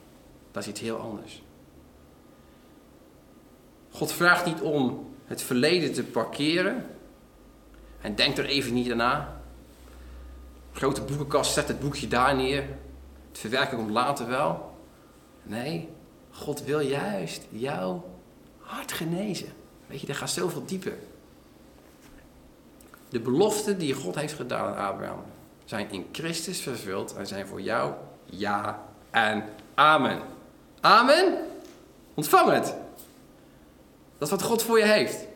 Dat 0.51 0.63
is 0.63 0.69
iets 0.69 0.79
heel 0.79 0.97
anders. 0.97 1.43
God 3.91 4.11
vraagt 4.11 4.45
niet 4.45 4.61
om 4.61 5.13
het 5.25 5.41
verleden 5.41 5.93
te 5.93 6.03
parkeren. 6.03 6.85
En 8.01 8.15
denk 8.15 8.37
er 8.37 8.45
even 8.45 8.73
niet 8.73 8.87
daarna. 8.87 9.34
Grote 10.75 11.01
boekenkast, 11.01 11.53
zet 11.53 11.67
het 11.67 11.79
boekje 11.79 12.07
daar 12.07 12.35
neer. 12.35 12.61
Het 13.29 13.39
verwerken 13.39 13.77
komt 13.77 13.89
later 13.89 14.27
wel. 14.27 14.73
Nee, 15.43 15.89
God 16.31 16.63
wil 16.63 16.79
juist 16.79 17.41
jouw 17.49 18.03
hart 18.59 18.91
genezen. 18.91 19.47
Weet 19.87 20.01
je, 20.01 20.07
dat 20.07 20.15
gaat 20.15 20.29
zoveel 20.29 20.65
dieper. 20.65 20.97
De 23.09 23.19
beloften 23.19 23.77
die 23.77 23.93
God 23.93 24.15
heeft 24.15 24.33
gedaan 24.33 24.75
aan 24.75 24.93
Abraham 24.93 25.23
zijn 25.65 25.91
in 25.91 26.07
Christus 26.11 26.59
vervuld 26.59 27.15
en 27.15 27.27
zijn 27.27 27.47
voor 27.47 27.61
jou 27.61 27.93
ja 28.25 28.85
en 29.11 29.43
amen. 29.73 30.21
Amen? 30.81 31.37
Ontvang 32.13 32.51
het. 32.51 32.65
Dat 34.17 34.27
is 34.27 34.29
wat 34.29 34.43
God 34.43 34.63
voor 34.63 34.79
je 34.79 34.85
heeft. 34.85 35.27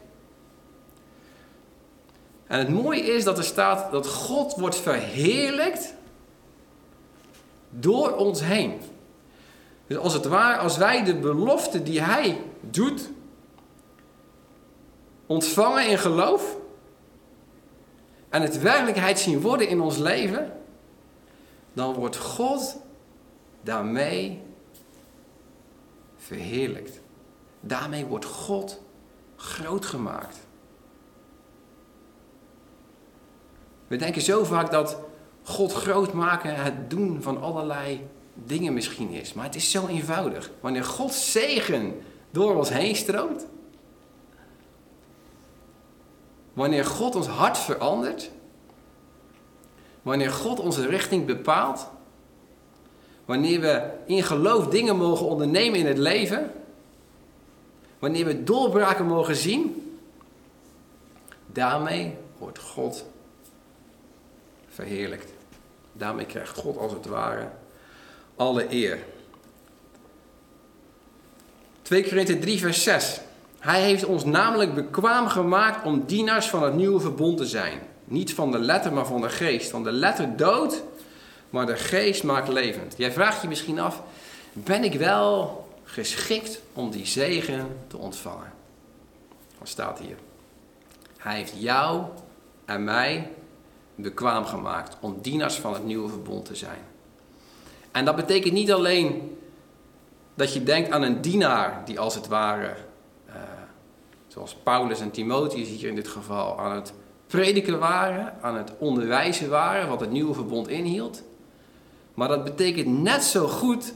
En 2.49 2.59
het 2.59 2.69
mooie 2.69 3.01
is 3.01 3.23
dat 3.23 3.37
er 3.37 3.43
staat 3.43 3.91
dat 3.91 4.07
God 4.07 4.55
wordt 4.55 4.75
verheerlijkt 4.75 5.93
door 7.69 8.15
ons 8.15 8.41
heen. 8.41 8.81
Dus 9.87 9.97
als 9.97 10.13
het 10.13 10.25
ware, 10.25 10.57
als 10.57 10.77
wij 10.77 11.03
de 11.03 11.15
belofte 11.15 11.83
die 11.83 12.01
Hij 12.01 12.41
doet, 12.61 13.09
ontvangen 15.25 15.89
in 15.89 15.97
geloof 15.97 16.57
en 18.29 18.41
het 18.41 18.61
werkelijkheid 18.61 19.19
zien 19.19 19.41
worden 19.41 19.67
in 19.67 19.81
ons 19.81 19.97
leven, 19.97 20.57
dan 21.73 21.93
wordt 21.93 22.17
God 22.17 22.77
daarmee 23.61 24.41
verheerlijkt. 26.17 26.99
Daarmee 27.59 28.05
wordt 28.05 28.25
God 28.25 28.81
groot 29.35 29.85
gemaakt. 29.85 30.47
We 33.89 33.95
denken 33.95 34.21
zo 34.21 34.43
vaak 34.43 34.71
dat 34.71 34.97
God 35.43 35.73
groot 35.73 36.13
maken 36.13 36.55
het 36.55 36.89
doen 36.89 37.21
van 37.21 37.41
allerlei 37.41 38.07
dingen 38.33 38.73
misschien 38.73 39.09
is. 39.09 39.33
Maar 39.33 39.45
het 39.45 39.55
is 39.55 39.71
zo 39.71 39.87
eenvoudig. 39.87 40.51
Wanneer 40.59 40.83
God 40.83 41.13
zegen 41.13 42.01
door 42.31 42.55
ons 42.55 42.69
heen 42.69 42.95
stroomt. 42.95 43.45
Wanneer 46.53 46.85
God 46.85 47.15
ons 47.15 47.27
hart 47.27 47.57
verandert. 47.57 48.31
Wanneer 50.01 50.31
God 50.31 50.59
onze 50.59 50.87
richting 50.87 51.25
bepaalt. 51.25 51.87
Wanneer 53.25 53.61
we 53.61 53.89
in 54.05 54.23
geloof 54.23 54.67
dingen 54.67 54.97
mogen 54.97 55.25
ondernemen 55.25 55.79
in 55.79 55.85
het 55.85 55.97
leven. 55.97 56.51
Wanneer 57.99 58.25
we 58.25 58.43
doorbraken 58.43 59.05
mogen 59.05 59.35
zien. 59.35 59.97
Daarmee 61.45 62.15
wordt 62.37 62.59
God 62.59 63.05
verheerlijkt. 64.79 65.33
Daarmee 65.93 66.25
krijgt 66.25 66.57
God 66.57 66.77
als 66.77 66.91
het 66.91 67.05
ware 67.05 67.49
alle 68.35 68.73
eer. 68.73 68.99
2 71.81 72.03
Korinthe 72.03 72.39
3 72.39 72.59
vers 72.59 72.83
6. 72.83 73.19
Hij 73.59 73.81
heeft 73.81 74.05
ons 74.05 74.25
namelijk 74.25 74.73
bekwaam 74.73 75.27
gemaakt 75.27 75.85
om 75.85 76.05
dienaars 76.05 76.47
van 76.49 76.63
het 76.63 76.73
nieuwe 76.73 76.99
verbond 76.99 77.37
te 77.37 77.45
zijn. 77.45 77.79
Niet 78.05 78.33
van 78.33 78.51
de 78.51 78.59
letter, 78.59 78.93
maar 78.93 79.05
van 79.05 79.21
de 79.21 79.29
geest. 79.29 79.69
Van 79.69 79.83
de 79.83 79.91
letter 79.91 80.37
dood, 80.37 80.83
maar 81.49 81.65
de 81.65 81.75
geest 81.75 82.23
maakt 82.23 82.47
levend. 82.47 82.93
Jij 82.97 83.11
vraagt 83.11 83.41
je 83.41 83.47
misschien 83.47 83.79
af, 83.79 84.01
ben 84.53 84.83
ik 84.83 84.93
wel 84.93 85.67
geschikt 85.83 86.61
om 86.73 86.91
die 86.91 87.05
zegen 87.05 87.77
te 87.87 87.97
ontvangen? 87.97 88.53
Wat 89.57 89.67
staat 89.67 89.99
hier? 89.99 90.17
Hij 91.17 91.35
heeft 91.35 91.53
jou 91.57 92.03
en 92.65 92.83
mij 92.83 93.31
bekwaam 94.01 94.45
gemaakt 94.45 94.97
om 94.99 95.17
dienaars 95.21 95.55
van 95.55 95.73
het 95.73 95.85
nieuwe 95.85 96.09
verbond 96.09 96.45
te 96.45 96.55
zijn. 96.55 96.79
En 97.91 98.05
dat 98.05 98.15
betekent 98.15 98.53
niet 98.53 98.71
alleen 98.71 99.37
dat 100.35 100.53
je 100.53 100.63
denkt 100.63 100.91
aan 100.91 101.01
een 101.01 101.21
dienaar 101.21 101.81
die 101.85 101.99
als 101.99 102.15
het 102.15 102.27
ware, 102.27 102.75
uh, 103.29 103.35
zoals 104.27 104.55
Paulus 104.55 104.99
en 104.99 105.11
Timotheus 105.11 105.67
hier 105.67 105.89
in 105.89 105.95
dit 105.95 106.07
geval, 106.07 106.59
aan 106.59 106.75
het 106.75 106.93
prediken 107.27 107.79
waren, 107.79 108.33
aan 108.41 108.55
het 108.55 108.71
onderwijzen 108.77 109.49
waren, 109.49 109.89
wat 109.89 109.99
het 109.99 110.11
nieuwe 110.11 110.33
verbond 110.33 110.67
inhield. 110.67 111.23
Maar 112.13 112.27
dat 112.27 112.43
betekent 112.43 113.01
net 113.01 113.23
zo 113.23 113.47
goed 113.47 113.93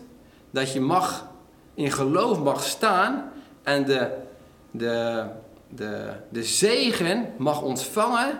dat 0.52 0.74
je 0.74 0.82
mag, 0.82 1.28
in 1.74 1.92
geloof 1.92 2.40
mag 2.40 2.64
staan 2.64 3.32
en 3.64 3.86
de, 3.86 4.18
de, 4.72 5.26
de, 5.70 6.14
de 6.30 6.44
zegen 6.44 7.34
mag 7.38 7.62
ontvangen 7.62 8.40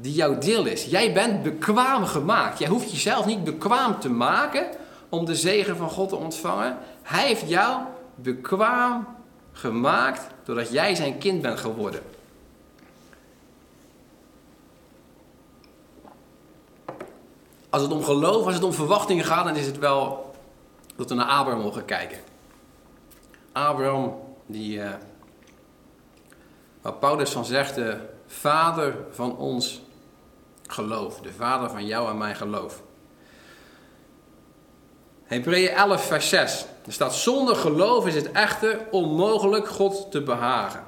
die 0.00 0.12
jouw 0.12 0.38
deel 0.38 0.66
is. 0.66 0.84
Jij 0.84 1.12
bent 1.12 1.42
bekwaam 1.42 2.04
gemaakt. 2.04 2.58
Jij 2.58 2.68
hoeft 2.68 2.90
jezelf 2.90 3.26
niet 3.26 3.44
bekwaam 3.44 4.00
te 4.00 4.10
maken 4.10 4.66
om 5.08 5.24
de 5.24 5.34
zegen 5.34 5.76
van 5.76 5.90
God 5.90 6.08
te 6.08 6.16
ontvangen. 6.16 6.78
Hij 7.02 7.26
heeft 7.26 7.48
jou 7.48 7.82
bekwaam 8.14 9.06
gemaakt 9.52 10.26
doordat 10.44 10.72
jij 10.72 10.94
zijn 10.94 11.18
kind 11.18 11.42
bent 11.42 11.58
geworden. 11.58 12.00
Als 17.70 17.82
het 17.82 17.92
om 17.92 18.04
geloof, 18.04 18.44
als 18.44 18.54
het 18.54 18.64
om 18.64 18.72
verwachtingen 18.72 19.24
gaat, 19.24 19.44
dan 19.44 19.56
is 19.56 19.66
het 19.66 19.78
wel 19.78 20.34
dat 20.96 21.08
we 21.08 21.14
naar 21.14 21.26
Abraham 21.26 21.62
mogen 21.62 21.84
kijken. 21.84 22.18
Abraham, 23.52 24.14
die, 24.46 24.78
uh, 24.78 24.90
waar 26.80 26.92
Paulus 26.92 27.30
van 27.30 27.44
zegt, 27.44 27.74
de 27.74 27.98
vader 28.26 28.96
van 29.10 29.36
ons 29.36 29.80
geloof. 30.72 31.20
De 31.20 31.32
vader 31.32 31.70
van 31.70 31.86
jou 31.86 32.10
en 32.10 32.18
mijn 32.18 32.36
geloof. 32.36 32.82
Hebreeën 35.24 35.68
11, 35.68 36.06
vers 36.06 36.28
6. 36.28 36.64
Er 36.86 36.92
staat: 36.92 37.14
Zonder 37.14 37.56
geloof 37.56 38.06
is 38.06 38.14
het 38.14 38.32
echter 38.32 38.86
onmogelijk 38.90 39.68
God 39.68 40.10
te 40.10 40.22
behagen. 40.22 40.84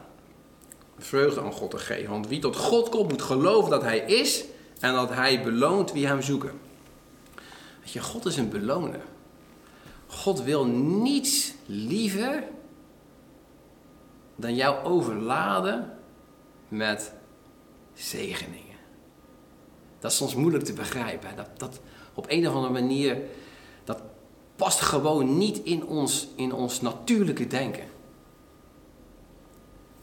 Vreugde 0.98 1.40
aan 1.40 1.52
God 1.52 1.70
te 1.70 1.78
geven. 1.78 2.10
Want 2.10 2.28
wie 2.28 2.40
tot 2.40 2.56
God 2.56 2.88
komt, 2.88 3.10
moet 3.10 3.22
geloven 3.22 3.70
dat 3.70 3.82
Hij 3.82 3.98
is 3.98 4.44
en 4.80 4.94
dat 4.94 5.10
Hij 5.10 5.42
beloont 5.42 5.92
wie 5.92 6.06
Hem 6.06 6.22
zoeken. 6.22 6.60
Weet 7.80 7.92
je, 7.92 8.00
God 8.00 8.26
is 8.26 8.36
een 8.36 8.50
beloner. 8.50 9.00
God 10.06 10.42
wil 10.42 10.66
niets 10.66 11.52
liever 11.66 12.44
dan 14.36 14.54
jou 14.54 14.84
overladen 14.84 15.98
met 16.68 17.12
zegeningen. 17.94 18.69
Dat 20.00 20.10
is 20.10 20.16
soms 20.16 20.34
moeilijk 20.34 20.64
te 20.64 20.72
begrijpen. 20.72 21.36
Dat, 21.36 21.48
dat 21.56 21.80
op 22.14 22.24
een 22.28 22.48
of 22.48 22.54
andere 22.54 22.72
manier, 22.72 23.18
dat 23.84 24.02
past 24.56 24.80
gewoon 24.80 25.38
niet 25.38 25.58
in 25.58 25.86
ons, 25.86 26.28
in 26.34 26.52
ons 26.52 26.80
natuurlijke 26.80 27.46
denken. 27.46 27.84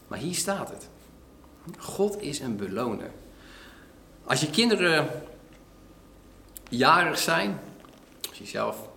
Maar 0.08 0.18
hier 0.18 0.34
staat 0.34 0.68
het. 0.68 0.88
God 1.78 2.22
is 2.22 2.40
een 2.40 2.56
beloner. 2.56 3.10
Als 4.24 4.40
je 4.40 4.50
kinderen 4.50 5.08
jarig 6.68 7.18
zijn, 7.18 7.60
als 8.28 8.38
je 8.38 8.46
zelf 8.46 8.88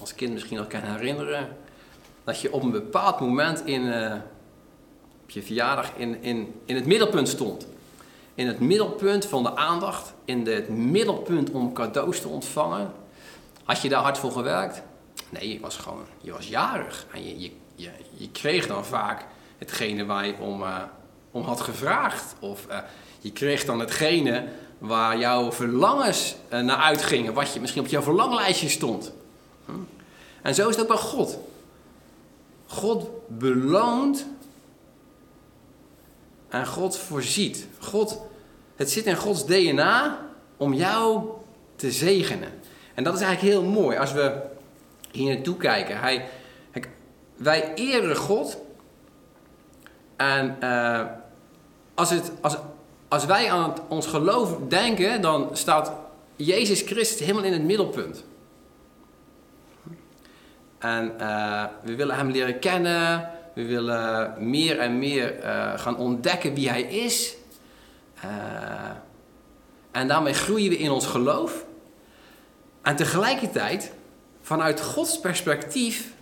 als 0.00 0.14
kind 0.14 0.32
misschien 0.32 0.56
nog 0.56 0.66
kan 0.66 0.82
herinneren, 0.82 1.56
dat 2.24 2.40
je 2.40 2.52
op 2.52 2.62
een 2.62 2.70
bepaald 2.70 3.20
moment 3.20 3.64
in, 3.64 3.82
uh, 3.82 4.14
op 5.22 5.30
je 5.30 5.42
verjaardag 5.42 5.92
in, 5.96 6.22
in, 6.22 6.54
in 6.64 6.74
het 6.74 6.86
middelpunt 6.86 7.28
stond 7.28 7.66
in 8.40 8.46
het 8.46 8.60
middelpunt 8.60 9.26
van 9.26 9.42
de 9.42 9.56
aandacht, 9.56 10.12
in 10.24 10.46
het 10.46 10.68
middelpunt 10.68 11.50
om 11.50 11.72
cadeaus 11.72 12.20
te 12.20 12.28
ontvangen. 12.28 12.92
Had 13.64 13.82
je 13.82 13.88
daar 13.88 14.02
hard 14.02 14.18
voor 14.18 14.32
gewerkt? 14.32 14.82
Nee, 15.28 15.52
je 15.52 15.60
was 15.60 15.76
gewoon, 15.76 16.04
je 16.20 16.32
was 16.32 16.48
jarig. 16.48 17.06
En 17.12 17.24
je, 17.24 17.40
je, 17.40 17.50
je, 17.74 17.90
je 18.16 18.30
kreeg 18.30 18.66
dan 18.66 18.84
vaak 18.84 19.26
hetgene 19.58 20.04
waar 20.04 20.26
je 20.26 20.34
om, 20.38 20.62
uh, 20.62 20.76
om 21.30 21.42
had 21.42 21.60
gevraagd. 21.60 22.34
Of 22.38 22.66
uh, 22.70 22.78
je 23.18 23.32
kreeg 23.32 23.64
dan 23.64 23.80
hetgene 23.80 24.48
waar 24.78 25.18
jouw 25.18 25.52
verlangens 25.52 26.36
uh, 26.52 26.60
naar 26.60 26.76
uitgingen. 26.76 27.34
Wat 27.34 27.52
je 27.52 27.60
misschien 27.60 27.82
op 27.82 27.88
jouw 27.88 28.02
verlanglijstje 28.02 28.68
stond. 28.68 29.12
Hm? 29.64 29.72
En 30.42 30.54
zo 30.54 30.68
is 30.68 30.76
het 30.76 30.86
bij 30.86 30.96
God. 30.96 31.38
God 32.66 33.08
beloont 33.26 34.26
en 36.48 36.66
God 36.66 36.98
voorziet. 36.98 37.66
God 37.78 38.28
het 38.80 38.90
zit 38.90 39.06
in 39.06 39.16
Gods 39.16 39.46
DNA 39.46 40.18
om 40.56 40.74
jou 40.74 41.28
te 41.76 41.92
zegenen. 41.92 42.48
En 42.94 43.04
dat 43.04 43.14
is 43.14 43.20
eigenlijk 43.20 43.54
heel 43.54 43.70
mooi 43.70 43.98
als 43.98 44.12
we 44.12 44.40
hier 45.10 45.34
naartoe 45.34 45.56
kijken. 45.56 46.00
Hij, 46.00 46.28
wij 47.36 47.74
eren 47.74 48.16
God. 48.16 48.58
En 50.16 50.56
uh, 50.62 51.06
als, 51.94 52.10
het, 52.10 52.32
als, 52.40 52.56
als 53.08 53.24
wij 53.24 53.50
aan 53.50 53.74
ons 53.88 54.06
geloof 54.06 54.56
denken, 54.68 55.20
dan 55.22 55.48
staat 55.52 55.92
Jezus 56.36 56.80
Christus 56.80 57.20
helemaal 57.20 57.44
in 57.44 57.52
het 57.52 57.64
middelpunt. 57.64 58.24
En 60.78 61.12
uh, 61.20 61.64
we 61.82 61.94
willen 61.94 62.16
Hem 62.16 62.30
leren 62.30 62.58
kennen. 62.58 63.30
We 63.54 63.64
willen 63.64 64.34
meer 64.38 64.78
en 64.78 64.98
meer 64.98 65.44
uh, 65.44 65.78
gaan 65.78 65.96
ontdekken 65.96 66.54
wie 66.54 66.68
Hij 66.68 66.82
is. 66.82 67.38
Uh, 68.24 68.90
en 69.90 70.08
daarmee 70.08 70.32
groeien 70.32 70.70
we 70.70 70.76
in 70.76 70.90
ons 70.90 71.06
geloof. 71.06 71.64
En 72.82 72.96
tegelijkertijd, 72.96 73.92
vanuit 74.40 74.80
Gods 74.80 75.20
perspectief, 75.20 76.12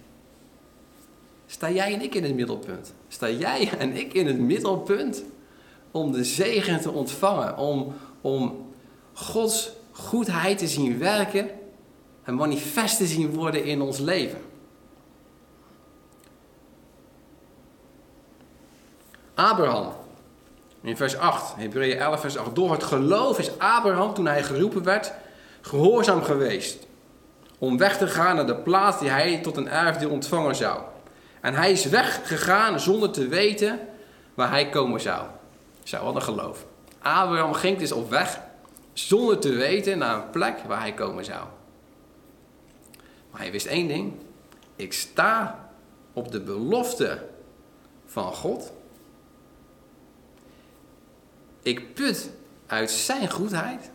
sta 1.46 1.70
jij 1.70 1.94
en 1.94 2.02
ik 2.02 2.14
in 2.14 2.24
het 2.24 2.34
middelpunt. 2.34 2.94
Sta 3.08 3.30
jij 3.30 3.70
en 3.78 3.96
ik 3.96 4.12
in 4.12 4.26
het 4.26 4.38
middelpunt 4.38 5.22
om 5.90 6.12
de 6.12 6.24
zegen 6.24 6.80
te 6.80 6.90
ontvangen. 6.90 7.56
Om, 7.56 7.94
om 8.20 8.72
Gods 9.12 9.70
goedheid 9.90 10.58
te 10.58 10.68
zien 10.68 10.98
werken 10.98 11.50
en 12.22 12.34
manifest 12.34 12.96
te 12.96 13.06
zien 13.06 13.34
worden 13.34 13.64
in 13.64 13.80
ons 13.80 13.98
leven. 13.98 14.40
Abraham 19.34 19.92
in 20.82 20.96
vers 20.96 21.16
8, 21.16 21.54
Hebreeën 21.56 21.98
11, 21.98 22.20
vers 22.20 22.36
8. 22.36 22.54
Door 22.54 22.72
het 22.72 22.82
geloof 22.82 23.38
is 23.38 23.58
Abraham, 23.58 24.14
toen 24.14 24.26
hij 24.26 24.42
geroepen 24.42 24.82
werd, 24.82 25.12
gehoorzaam 25.60 26.22
geweest. 26.22 26.86
Om 27.58 27.78
weg 27.78 27.98
te 27.98 28.06
gaan 28.06 28.36
naar 28.36 28.46
de 28.46 28.56
plaats 28.56 28.98
die 28.98 29.08
hij 29.08 29.38
tot 29.38 29.56
een 29.56 29.68
erfdeel 29.68 30.10
ontvangen 30.10 30.56
zou. 30.56 30.80
En 31.40 31.54
hij 31.54 31.72
is 31.72 31.84
weggegaan 31.84 32.80
zonder 32.80 33.10
te 33.10 33.28
weten 33.28 33.80
waar 34.34 34.50
hij 34.50 34.68
komen 34.68 35.00
zou. 35.00 35.26
Zo, 35.82 36.04
wat 36.04 36.14
een 36.14 36.22
geloof. 36.22 36.64
Abraham 36.98 37.52
ging 37.52 37.78
dus 37.78 37.92
op 37.92 38.10
weg 38.10 38.40
zonder 38.92 39.38
te 39.38 39.52
weten 39.52 39.98
naar 39.98 40.14
een 40.14 40.30
plek 40.30 40.58
waar 40.66 40.80
hij 40.80 40.92
komen 40.92 41.24
zou. 41.24 41.44
Maar 43.30 43.40
hij 43.40 43.50
wist 43.50 43.66
één 43.66 43.88
ding. 43.88 44.12
Ik 44.76 44.92
sta 44.92 45.68
op 46.12 46.32
de 46.32 46.40
belofte 46.40 47.26
van 48.06 48.32
God. 48.32 48.72
Ik 51.62 51.94
put 51.94 52.30
uit 52.66 52.90
zijn 52.90 53.30
goedheid. 53.30 53.90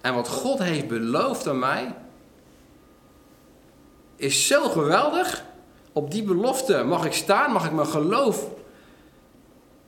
En 0.00 0.14
wat 0.14 0.28
God 0.28 0.58
heeft 0.58 0.88
beloofd 0.88 1.48
aan 1.48 1.58
mij 1.58 1.94
is 4.16 4.46
zo 4.46 4.68
geweldig. 4.68 5.44
Op 5.92 6.10
die 6.10 6.22
belofte 6.22 6.82
mag 6.82 7.04
ik 7.04 7.12
staan, 7.12 7.52
mag 7.52 7.66
ik 7.66 7.72
mijn 7.72 7.86
geloof, 7.86 8.46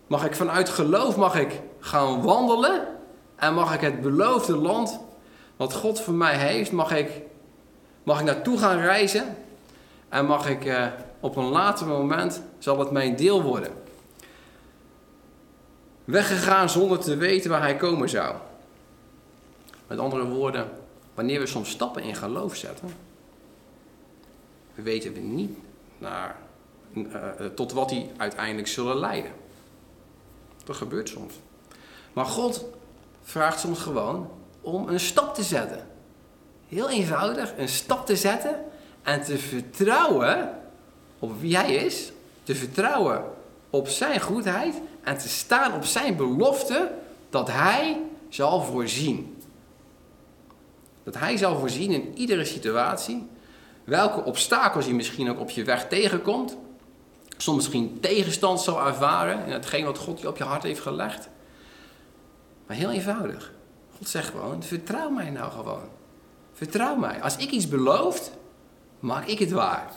mag 0.06 0.24
ik 0.24 0.34
vanuit 0.34 0.68
geloof 0.68 1.16
mag 1.16 1.38
ik 1.38 1.60
gaan 1.80 2.22
wandelen 2.22 2.88
en 3.36 3.54
mag 3.54 3.74
ik 3.74 3.80
het 3.80 4.00
beloofde 4.00 4.56
land 4.56 5.00
wat 5.56 5.74
God 5.74 6.00
voor 6.00 6.14
mij 6.14 6.36
heeft, 6.36 6.72
mag 6.72 6.92
ik, 6.92 7.10
mag 8.02 8.18
ik 8.18 8.24
naartoe 8.24 8.58
gaan 8.58 8.78
reizen 8.78 9.36
en 10.08 10.26
mag 10.26 10.48
ik 10.48 10.64
eh, 10.64 10.86
op 11.20 11.36
een 11.36 11.48
later 11.48 11.86
moment, 11.86 12.42
zal 12.58 12.78
het 12.78 12.90
mijn 12.90 13.16
deel 13.16 13.42
worden. 13.42 13.72
Weggegaan 16.04 16.70
zonder 16.70 16.98
te 16.98 17.16
weten 17.16 17.50
waar 17.50 17.60
hij 17.60 17.76
komen 17.76 18.08
zou. 18.08 18.36
Met 19.86 19.98
andere 19.98 20.24
woorden, 20.24 20.70
wanneer 21.14 21.40
we 21.40 21.46
soms 21.46 21.70
stappen 21.70 22.02
in 22.02 22.14
geloof 22.14 22.56
zetten, 22.56 22.88
weten 24.74 25.12
we 25.12 25.20
niet 25.20 25.58
naar, 25.98 26.36
uh, 26.92 27.06
tot 27.54 27.72
wat 27.72 27.88
die 27.88 28.10
uiteindelijk 28.16 28.68
zullen 28.68 28.96
leiden. 28.96 29.32
Dat 30.64 30.76
gebeurt 30.76 31.08
soms. 31.08 31.34
Maar 32.12 32.26
God 32.26 32.64
vraagt 33.22 33.60
soms 33.60 33.78
gewoon 33.78 34.30
om 34.60 34.88
een 34.88 35.00
stap 35.00 35.34
te 35.34 35.42
zetten. 35.42 35.86
Heel 36.68 36.90
eenvoudig, 36.90 37.52
een 37.56 37.68
stap 37.68 38.06
te 38.06 38.16
zetten 38.16 38.64
en 39.02 39.22
te 39.22 39.38
vertrouwen 39.38 40.58
op 41.18 41.40
wie 41.40 41.56
Hij 41.56 41.74
is. 41.74 42.12
Te 42.42 42.54
vertrouwen 42.54 43.24
op 43.70 43.88
Zijn 43.88 44.20
goedheid 44.20 44.74
en 45.04 45.18
te 45.18 45.28
staan 45.28 45.74
op 45.74 45.84
Zijn 45.84 46.16
belofte 46.16 46.90
dat 47.30 47.50
Hij 47.50 48.00
zal 48.28 48.62
voorzien. 48.62 49.42
Dat 51.02 51.18
Hij 51.18 51.36
zal 51.36 51.58
voorzien 51.58 51.90
in 51.90 52.12
iedere 52.18 52.44
situatie. 52.44 53.26
Welke 53.84 54.24
obstakels 54.24 54.86
je 54.86 54.94
misschien 54.94 55.30
ook 55.30 55.40
op 55.40 55.50
je 55.50 55.64
weg 55.64 55.88
tegenkomt. 55.88 56.56
Soms 57.36 57.56
misschien 57.56 58.00
tegenstand 58.00 58.60
zal 58.60 58.86
ervaren 58.86 59.46
in 59.46 59.52
hetgeen 59.52 59.84
wat 59.84 59.98
God 59.98 60.20
je 60.20 60.28
op 60.28 60.36
je 60.36 60.44
hart 60.44 60.62
heeft 60.62 60.80
gelegd. 60.80 61.28
Maar 62.66 62.76
heel 62.76 62.90
eenvoudig. 62.90 63.52
God 63.96 64.08
zegt 64.08 64.30
gewoon, 64.30 64.62
vertrouw 64.62 65.10
mij 65.10 65.30
nou 65.30 65.50
gewoon. 65.52 65.88
Vertrouw 66.52 66.96
mij. 66.96 67.22
Als 67.22 67.36
ik 67.36 67.50
iets 67.50 67.68
beloof, 67.68 68.30
maak 68.98 69.26
ik 69.26 69.38
het 69.38 69.50
waar. 69.50 69.92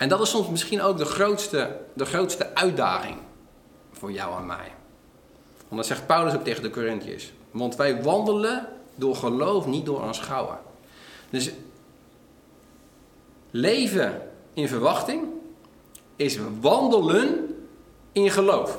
En 0.00 0.08
dat 0.08 0.20
is 0.20 0.30
soms 0.30 0.48
misschien 0.48 0.82
ook 0.82 0.98
de 0.98 1.04
grootste, 1.04 1.76
de 1.94 2.04
grootste 2.04 2.54
uitdaging 2.54 3.16
voor 3.92 4.12
jou 4.12 4.40
en 4.40 4.46
mij. 4.46 4.72
Want 5.68 5.86
zegt 5.86 6.06
Paulus 6.06 6.34
ook 6.34 6.44
tegen 6.44 6.62
de 6.62 6.70
Corinthiërs. 6.70 7.32
Want 7.50 7.76
wij 7.76 8.02
wandelen 8.02 8.68
door 8.94 9.16
geloof, 9.16 9.66
niet 9.66 9.84
door 9.84 10.02
aanschouwen. 10.02 10.58
Dus 11.30 11.50
leven 13.50 14.30
in 14.52 14.68
verwachting 14.68 15.24
is 16.16 16.38
wandelen 16.60 17.56
in 18.12 18.30
geloof. 18.30 18.78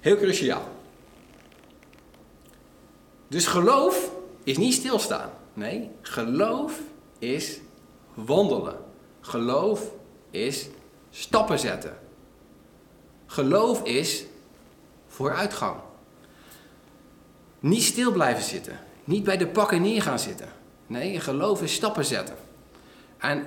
Heel 0.00 0.16
cruciaal. 0.16 0.68
Dus 3.28 3.46
geloof 3.46 4.10
is 4.44 4.58
niet 4.58 4.74
stilstaan. 4.74 5.30
Nee, 5.54 5.90
geloof 6.00 6.80
is 7.18 7.60
wandelen. 8.14 8.76
Geloof 9.20 10.00
is 10.32 10.68
stappen 11.10 11.58
zetten. 11.58 11.96
Geloof 13.26 13.82
is 13.84 14.24
vooruitgang. 15.06 15.76
Niet 17.60 17.82
stil 17.82 18.12
blijven 18.12 18.42
zitten. 18.42 18.78
Niet 19.04 19.24
bij 19.24 19.36
de 19.36 19.46
pakken 19.46 19.82
neer 19.82 20.02
gaan 20.02 20.18
zitten. 20.18 20.48
Nee, 20.86 21.20
geloof 21.20 21.62
is 21.62 21.74
stappen 21.74 22.04
zetten. 22.04 22.36
En 23.18 23.46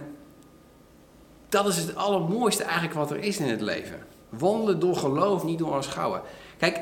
dat 1.50 1.67
is 1.67 1.78
het 1.78 1.95
allermooiste 1.95 2.63
eigenlijk 2.63 2.93
wat 2.93 3.12
er 3.12 3.17
is 3.17 3.38
in 3.38 3.50
het 3.50 3.62
leven. 3.62 4.06
Wandelen 4.30 4.80
door 4.80 4.95
geloof, 4.95 5.43
niet 5.43 5.60
door 5.60 5.74
aanschouwen. 5.74 6.21
Kijk, 6.58 6.80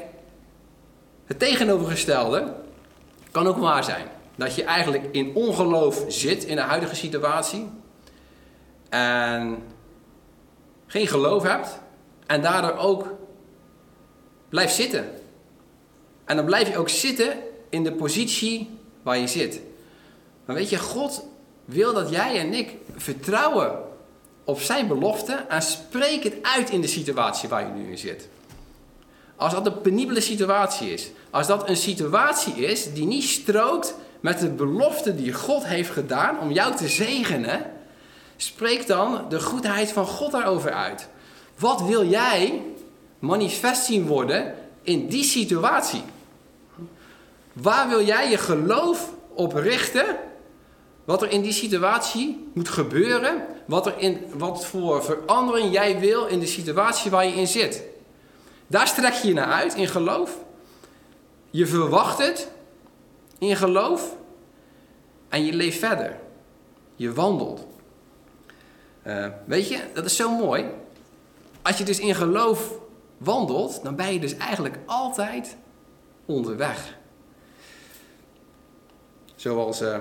het 1.25 1.39
tegenovergestelde 1.39 2.55
kan 3.31 3.47
ook 3.47 3.57
waar 3.57 3.83
zijn. 3.83 4.07
Dat 4.35 4.55
je 4.55 4.63
eigenlijk 4.63 5.07
in 5.11 5.35
ongeloof 5.35 6.05
zit 6.07 6.43
in 6.43 6.55
de 6.55 6.61
huidige 6.61 6.95
situatie. 6.95 7.69
En 8.89 9.63
geen 10.93 11.07
geloof 11.07 11.43
hebt. 11.43 11.79
En 12.25 12.41
daardoor 12.41 12.77
ook 12.77 13.07
blijft 14.49 14.75
zitten. 14.75 15.09
En 16.25 16.35
dan 16.35 16.45
blijf 16.45 16.69
je 16.69 16.77
ook 16.77 16.89
zitten 16.89 17.37
in 17.69 17.83
de 17.83 17.91
positie 17.91 18.69
waar 19.03 19.17
je 19.17 19.27
zit. 19.27 19.61
Maar 20.45 20.55
weet 20.55 20.69
je, 20.69 20.79
God 20.79 21.25
wil 21.65 21.93
dat 21.93 22.09
jij 22.09 22.39
en 22.39 22.53
ik 22.53 22.75
vertrouwen 22.95 23.79
op 24.43 24.59
zijn 24.59 24.87
belofte 24.87 25.33
en 25.33 25.61
spreek 25.61 26.23
het 26.23 26.35
uit 26.41 26.69
in 26.69 26.81
de 26.81 26.87
situatie 26.87 27.49
waar 27.49 27.67
je 27.67 27.73
nu 27.73 27.91
in 27.91 27.97
zit. 27.97 28.27
Als 29.35 29.53
dat 29.53 29.65
een 29.65 29.81
penibele 29.81 30.21
situatie 30.21 30.93
is, 30.93 31.11
als 31.29 31.47
dat 31.47 31.69
een 31.69 31.77
situatie 31.77 32.53
is 32.53 32.93
die 32.93 33.05
niet 33.05 33.23
strookt 33.23 33.95
met 34.19 34.39
de 34.39 34.49
belofte 34.49 35.15
die 35.15 35.33
God 35.33 35.65
heeft 35.65 35.89
gedaan 35.89 36.39
om 36.39 36.51
jou 36.51 36.75
te 36.75 36.87
zegenen, 36.87 37.71
spreek 38.43 38.87
dan 38.87 39.25
de 39.29 39.39
goedheid 39.39 39.91
van 39.91 40.05
God 40.05 40.31
daarover 40.31 40.71
uit. 40.71 41.07
Wat 41.57 41.81
wil 41.81 42.05
jij 42.05 42.61
manifest 43.19 43.85
zien 43.85 44.07
worden 44.07 44.55
in 44.81 45.07
die 45.07 45.23
situatie? 45.23 46.03
Waar 47.53 47.89
wil 47.89 48.05
jij 48.05 48.29
je 48.29 48.37
geloof 48.37 49.13
op 49.33 49.53
richten? 49.53 50.17
Wat 51.03 51.21
er 51.21 51.31
in 51.31 51.41
die 51.41 51.51
situatie 51.51 52.47
moet 52.53 52.69
gebeuren? 52.69 53.45
Wat, 53.65 53.85
er 53.85 53.93
in, 53.97 54.25
wat 54.33 54.65
voor 54.65 55.03
verandering 55.03 55.71
jij 55.73 55.99
wil 55.99 56.25
in 56.25 56.39
de 56.39 56.45
situatie 56.45 57.11
waar 57.11 57.25
je 57.25 57.35
in 57.35 57.47
zit? 57.47 57.83
Daar 58.67 58.87
strek 58.87 59.13
je 59.13 59.27
je 59.27 59.33
naar 59.33 59.51
uit 59.51 59.73
in 59.73 59.87
geloof. 59.87 60.37
Je 61.49 61.67
verwacht 61.67 62.17
het 62.17 62.51
in 63.37 63.55
geloof. 63.55 64.15
En 65.29 65.45
je 65.45 65.53
leeft 65.53 65.79
verder. 65.79 66.19
Je 66.95 67.13
wandelt. 67.13 67.65
Uh, 69.07 69.27
weet 69.45 69.69
je, 69.69 69.79
dat 69.93 70.05
is 70.05 70.15
zo 70.15 70.37
mooi. 70.37 70.65
Als 71.61 71.77
je 71.77 71.83
dus 71.83 71.99
in 71.99 72.15
geloof 72.15 72.71
wandelt, 73.17 73.83
dan 73.83 73.95
ben 73.95 74.13
je 74.13 74.19
dus 74.19 74.37
eigenlijk 74.37 74.77
altijd 74.85 75.57
onderweg. 76.25 76.97
Zoals, 79.35 79.81
uh, 79.81 79.97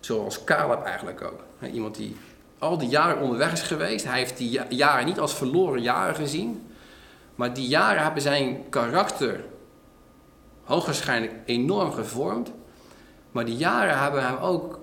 zoals 0.00 0.44
Caleb 0.44 0.82
eigenlijk 0.82 1.22
ook. 1.22 1.44
Iemand 1.72 1.94
die 1.94 2.16
al 2.58 2.78
die 2.78 2.88
jaren 2.88 3.22
onderweg 3.22 3.52
is 3.52 3.62
geweest. 3.62 4.04
Hij 4.04 4.18
heeft 4.18 4.36
die 4.36 4.60
jaren 4.68 5.06
niet 5.06 5.20
als 5.20 5.34
verloren 5.34 5.82
jaren 5.82 6.14
gezien. 6.14 6.66
Maar 7.34 7.54
die 7.54 7.68
jaren 7.68 8.02
hebben 8.02 8.22
zijn 8.22 8.68
karakter 8.68 9.44
hoogwaarschijnlijk 10.64 11.32
enorm 11.44 11.92
gevormd. 11.92 12.52
Maar 13.30 13.44
die 13.44 13.56
jaren 13.56 13.98
hebben 13.98 14.26
hem 14.26 14.36
ook 14.36 14.78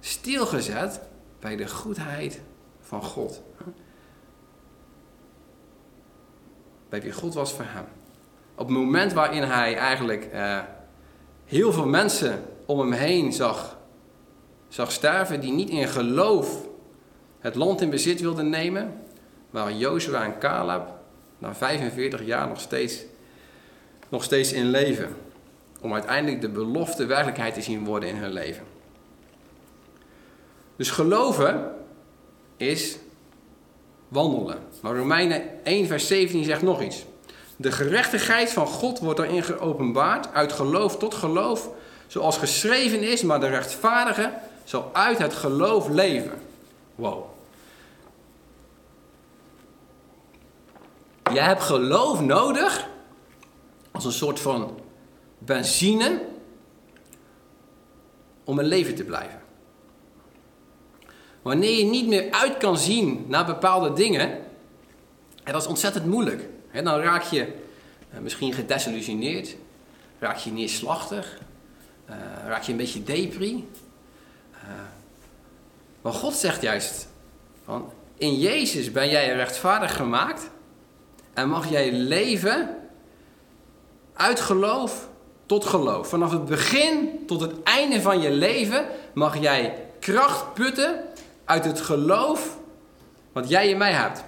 stilgezet 0.00 1.00
bij 1.40 1.56
de 1.56 1.68
goedheid 1.68 2.40
van 2.80 3.02
God. 3.02 3.42
Bij 6.88 7.02
wie 7.02 7.12
God 7.12 7.34
was 7.34 7.52
voor 7.52 7.64
hem. 7.68 7.84
Op 8.54 8.66
het 8.66 8.76
moment 8.76 9.12
waarin 9.12 9.42
hij 9.42 9.76
eigenlijk 9.76 10.24
eh, 10.24 10.58
heel 11.44 11.72
veel 11.72 11.86
mensen 11.86 12.44
om 12.66 12.78
hem 12.78 12.92
heen 12.92 13.32
zag, 13.32 13.78
zag 14.68 14.92
sterven 14.92 15.40
die 15.40 15.52
niet 15.52 15.70
in 15.70 15.88
geloof 15.88 16.68
het 17.38 17.54
land 17.54 17.80
in 17.80 17.90
bezit 17.90 18.20
wilden 18.20 18.48
nemen, 18.48 19.02
waren 19.50 19.78
Jozua 19.78 20.24
en 20.24 20.38
Caleb 20.38 20.88
na 21.38 21.54
45 21.54 22.24
jaar 22.24 22.48
nog 22.48 22.60
steeds, 22.60 23.04
nog 24.08 24.24
steeds 24.24 24.52
in 24.52 24.70
leven. 24.70 25.16
Om 25.80 25.92
uiteindelijk 25.92 26.40
de 26.40 26.48
belofte 26.48 27.06
werkelijkheid 27.06 27.54
te 27.54 27.62
zien 27.62 27.84
worden 27.84 28.08
in 28.08 28.16
hun 28.16 28.32
leven. 28.32 28.64
Dus 30.80 30.90
geloven 30.90 31.72
is 32.56 32.98
wandelen. 34.08 34.58
Maar 34.82 34.96
Romeinen 34.96 35.64
1, 35.64 35.86
vers 35.86 36.06
17 36.06 36.44
zegt 36.44 36.62
nog 36.62 36.82
iets. 36.82 37.04
De 37.56 37.72
gerechtigheid 37.72 38.50
van 38.50 38.66
God 38.66 38.98
wordt 38.98 39.20
erin 39.20 39.42
geopenbaard, 39.42 40.32
uit 40.32 40.52
geloof 40.52 40.96
tot 40.96 41.14
geloof, 41.14 41.68
zoals 42.06 42.38
geschreven 42.38 43.02
is, 43.02 43.22
maar 43.22 43.40
de 43.40 43.48
rechtvaardige 43.48 44.32
zal 44.64 44.90
uit 44.92 45.18
het 45.18 45.34
geloof 45.34 45.88
leven. 45.88 46.42
Wow. 46.94 47.24
Jij 51.32 51.44
hebt 51.44 51.62
geloof 51.62 52.20
nodig 52.20 52.88
als 53.90 54.04
een 54.04 54.12
soort 54.12 54.40
van 54.40 54.80
benzine 55.38 56.22
om 58.44 58.58
een 58.58 58.66
leven 58.66 58.94
te 58.94 59.04
blijven. 59.04 59.39
Wanneer 61.42 61.78
je 61.78 61.84
niet 61.84 62.06
meer 62.06 62.30
uit 62.30 62.56
kan 62.56 62.78
zien 62.78 63.24
naar 63.28 63.46
bepaalde 63.46 63.92
dingen, 63.92 64.30
en 65.44 65.52
dat 65.52 65.62
is 65.62 65.68
ontzettend 65.68 66.06
moeilijk. 66.06 66.48
dan 66.72 67.00
raak 67.00 67.22
je 67.22 67.40
eh, 68.10 68.20
misschien 68.20 68.52
gedesillusioneerd, 68.52 69.56
raak 70.18 70.36
je 70.36 70.50
neerslachtig, 70.50 71.38
uh, 72.10 72.16
raak 72.46 72.62
je 72.62 72.72
een 72.72 72.78
beetje 72.78 73.02
depri. 73.02 73.68
Uh, 74.54 74.70
maar 76.02 76.12
God 76.12 76.34
zegt 76.34 76.62
juist, 76.62 77.08
van, 77.64 77.92
in 78.16 78.38
Jezus 78.38 78.92
ben 78.92 79.08
jij 79.08 79.34
rechtvaardig 79.34 79.96
gemaakt 79.96 80.50
en 81.34 81.48
mag 81.48 81.70
jij 81.70 81.92
leven 81.92 82.76
uit 84.14 84.40
geloof 84.40 85.08
tot 85.46 85.64
geloof. 85.64 86.08
Vanaf 86.08 86.30
het 86.30 86.44
begin 86.44 87.22
tot 87.26 87.40
het 87.40 87.62
einde 87.62 88.00
van 88.00 88.20
je 88.20 88.30
leven 88.30 88.86
mag 89.14 89.40
jij 89.40 89.86
kracht 90.00 90.54
putten 90.54 91.04
uit 91.50 91.64
het 91.64 91.80
geloof 91.80 92.58
wat 93.32 93.48
jij 93.48 93.68
in 93.68 93.78
mij 93.78 93.92
hebt. 93.92 94.24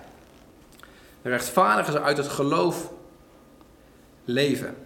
De 1.22 1.28
rechtvaardigen 1.28 2.02
uit 2.02 2.16
het 2.16 2.28
geloof 2.28 2.90
leven. 4.24 4.76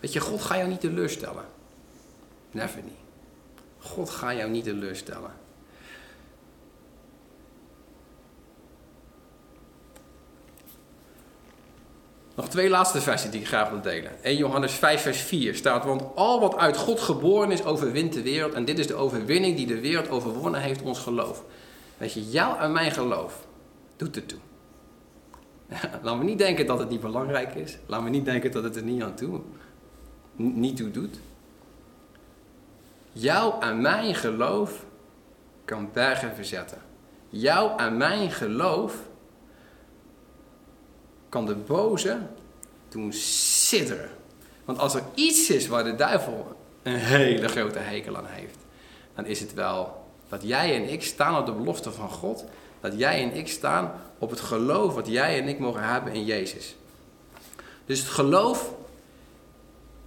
Weet 0.00 0.12
je, 0.12 0.20
God 0.20 0.42
gaat 0.42 0.56
jou 0.56 0.68
niet 0.68 0.80
teleurstellen. 0.80 1.44
Never 2.50 2.82
niet. 2.82 2.92
God 3.78 4.10
gaat 4.10 4.36
jou 4.36 4.50
niet 4.50 4.64
teleurstellen. 4.64 5.32
Nog 12.38 12.48
twee 12.48 12.68
laatste 12.68 13.00
versen 13.00 13.30
die 13.30 13.40
ik 13.40 13.46
graag 13.46 13.70
wil 13.70 13.80
delen. 13.80 14.22
1 14.22 14.36
Johannes 14.36 14.72
5, 14.72 15.02
vers 15.02 15.20
4 15.20 15.54
staat: 15.54 15.84
Want 15.84 16.02
al 16.14 16.40
wat 16.40 16.56
uit 16.56 16.76
God 16.76 17.00
geboren 17.00 17.50
is, 17.50 17.64
overwint 17.64 18.12
de 18.12 18.22
wereld. 18.22 18.54
En 18.54 18.64
dit 18.64 18.78
is 18.78 18.86
de 18.86 18.94
overwinning 18.94 19.56
die 19.56 19.66
de 19.66 19.80
wereld 19.80 20.08
overwonnen 20.08 20.60
heeft, 20.60 20.82
ons 20.82 20.98
geloof. 20.98 21.44
Weet 21.96 22.12
je, 22.12 22.30
jou 22.30 22.58
en 22.58 22.72
mijn 22.72 22.90
geloof 22.90 23.46
doet 23.96 24.14
het 24.14 24.28
toe. 24.28 24.38
Laat 26.02 26.18
me 26.18 26.24
niet 26.24 26.38
denken 26.38 26.66
dat 26.66 26.78
het 26.78 26.88
niet 26.88 27.00
belangrijk 27.00 27.54
is. 27.54 27.78
Laat 27.86 28.02
me 28.02 28.10
niet 28.10 28.24
denken 28.24 28.50
dat 28.50 28.62
het 28.62 28.76
er 28.76 28.82
niet 28.82 29.02
aan 29.02 29.14
toe, 29.14 29.40
niet 30.36 30.76
toe 30.76 30.90
doet. 30.90 31.18
Jouw 33.12 33.60
en 33.60 33.80
mijn 33.80 34.14
geloof 34.14 34.84
kan 35.64 35.90
bergen 35.92 36.34
verzetten. 36.34 36.78
Jouw 37.28 37.76
en 37.76 37.96
mijn 37.96 38.30
geloof 38.30 39.07
kan 41.28 41.46
de 41.46 41.54
boze 41.54 42.18
doen 42.88 43.12
sidderen. 43.12 44.10
Want 44.64 44.78
als 44.78 44.94
er 44.94 45.02
iets 45.14 45.50
is 45.50 45.66
waar 45.66 45.84
de 45.84 45.94
duivel 45.94 46.56
een 46.82 46.94
hele 46.94 47.48
grote 47.48 47.78
hekel 47.78 48.16
aan 48.16 48.26
heeft, 48.26 48.56
dan 49.14 49.26
is 49.26 49.40
het 49.40 49.54
wel 49.54 50.06
dat 50.28 50.42
jij 50.42 50.74
en 50.74 50.92
ik 50.92 51.02
staan 51.02 51.38
op 51.38 51.46
de 51.46 51.52
belofte 51.52 51.92
van 51.92 52.10
God. 52.10 52.44
Dat 52.80 52.98
jij 52.98 53.22
en 53.22 53.36
ik 53.36 53.48
staan 53.48 53.92
op 54.18 54.30
het 54.30 54.40
geloof 54.40 54.94
wat 54.94 55.06
jij 55.06 55.40
en 55.40 55.48
ik 55.48 55.58
mogen 55.58 55.82
hebben 55.82 56.12
in 56.12 56.24
Jezus. 56.24 56.76
Dus 57.84 57.98
het 57.98 58.08
geloof 58.08 58.74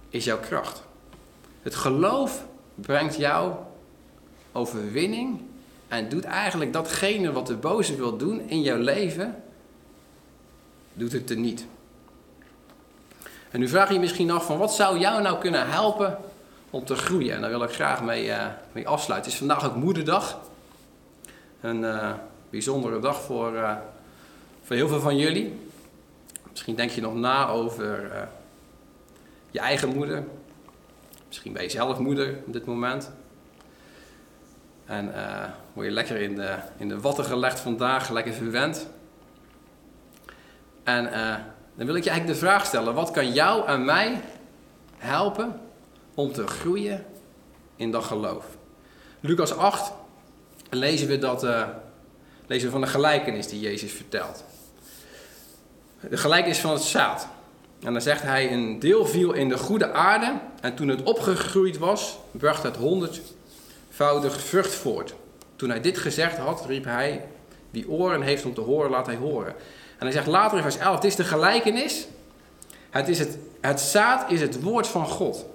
is 0.08 0.24
jouw 0.24 0.38
kracht. 0.38 0.82
Het 1.62 1.74
geloof 1.74 2.44
brengt 2.74 3.16
jou 3.16 3.54
overwinning 4.52 5.40
en 5.88 6.08
doet 6.08 6.24
eigenlijk 6.24 6.72
datgene 6.72 7.32
wat 7.32 7.46
de 7.46 7.56
boze 7.56 7.96
wil 7.96 8.16
doen 8.16 8.40
in 8.48 8.62
jouw 8.62 8.78
leven, 8.78 9.42
doet 10.94 11.12
het 11.12 11.30
er 11.30 11.36
niet. 11.36 11.66
En 13.52 13.60
nu 13.60 13.68
vraag 13.68 13.88
je 13.88 13.94
je 13.94 14.00
misschien 14.00 14.30
af 14.30 14.46
van 14.46 14.58
wat 14.58 14.74
zou 14.74 14.98
jou 14.98 15.22
nou 15.22 15.38
kunnen 15.38 15.70
helpen 15.70 16.18
om 16.70 16.84
te 16.84 16.94
groeien? 16.94 17.34
En 17.34 17.40
daar 17.40 17.50
wil 17.50 17.62
ik 17.62 17.70
graag 17.70 18.02
mee, 18.02 18.26
uh, 18.26 18.46
mee 18.72 18.88
afsluiten. 18.88 19.32
Het 19.32 19.40
is 19.40 19.46
vandaag 19.48 19.70
ook 19.70 19.76
moederdag. 19.76 20.40
Een 21.60 21.82
uh, 21.82 22.12
bijzondere 22.50 22.98
dag 22.98 23.20
voor, 23.20 23.52
uh, 23.52 23.76
voor 24.62 24.76
heel 24.76 24.88
veel 24.88 25.00
van 25.00 25.16
jullie. 25.16 25.60
Misschien 26.50 26.74
denk 26.74 26.90
je 26.90 27.00
nog 27.00 27.14
na 27.14 27.48
over 27.48 28.10
je 29.50 29.58
eigen 29.58 29.88
moeder. 29.88 30.24
Misschien 31.26 31.52
ben 31.52 31.62
je 31.62 31.70
zelf 31.70 31.98
moeder 31.98 32.38
op 32.46 32.52
dit 32.52 32.64
moment. 32.64 33.10
En 34.84 35.12
word 35.72 35.86
je 35.86 35.92
lekker 35.92 36.16
in 36.16 36.34
de, 36.34 36.54
in 36.76 36.88
de 36.88 37.00
watten 37.00 37.24
gelegd 37.24 37.60
vandaag, 37.60 38.10
lekker 38.10 38.32
verwend. 38.32 38.86
En 40.84 41.04
uh, 41.04 41.34
dan 41.74 41.86
wil 41.86 41.94
ik 41.94 42.04
je 42.04 42.10
eigenlijk 42.10 42.40
de 42.40 42.46
vraag 42.46 42.66
stellen: 42.66 42.94
wat 42.94 43.10
kan 43.10 43.32
jou 43.32 43.66
en 43.66 43.84
mij 43.84 44.20
helpen 44.96 45.60
om 46.14 46.32
te 46.32 46.46
groeien 46.46 47.04
in 47.76 47.90
dat 47.90 48.04
geloof? 48.04 48.44
Lucas 49.20 49.56
8 49.56 49.92
lezen 50.70 51.08
we, 51.08 51.18
dat, 51.18 51.44
uh, 51.44 51.68
lezen 52.46 52.66
we 52.66 52.72
van 52.72 52.80
de 52.80 52.86
gelijkenis 52.86 53.48
die 53.48 53.60
Jezus 53.60 53.92
vertelt. 53.92 54.44
De 56.00 56.16
gelijkenis 56.16 56.58
van 56.58 56.72
het 56.72 56.82
zaad. 56.82 57.28
En 57.82 57.92
dan 57.92 58.02
zegt 58.02 58.22
hij: 58.22 58.52
Een 58.52 58.78
deel 58.78 59.06
viel 59.06 59.32
in 59.32 59.48
de 59.48 59.58
goede 59.58 59.92
aarde. 59.92 60.38
En 60.60 60.74
toen 60.74 60.88
het 60.88 61.02
opgegroeid 61.02 61.78
was, 61.78 62.18
bracht 62.30 62.62
het 62.62 62.76
honderdvoudig 62.76 64.40
vrucht 64.40 64.74
voort. 64.74 65.14
Toen 65.56 65.70
hij 65.70 65.80
dit 65.80 65.98
gezegd 65.98 66.36
had, 66.36 66.66
riep 66.66 66.84
hij: 66.84 67.26
Wie 67.70 67.88
oren 67.88 68.22
heeft 68.22 68.44
om 68.44 68.54
te 68.54 68.60
horen, 68.60 68.90
laat 68.90 69.06
hij 69.06 69.16
horen. 69.16 69.54
En 70.02 70.08
hij 70.08 70.16
zegt 70.16 70.26
later 70.26 70.56
in 70.56 70.62
vers 70.62 70.76
11, 70.76 70.94
het 70.94 71.04
is 71.04 71.16
de 71.16 71.24
gelijkenis. 71.24 72.06
Het, 72.90 73.08
is 73.08 73.18
het, 73.18 73.38
het 73.60 73.80
zaad 73.80 74.30
is 74.30 74.40
het 74.40 74.62
woord 74.62 74.86
van 74.86 75.06
God. 75.06 75.46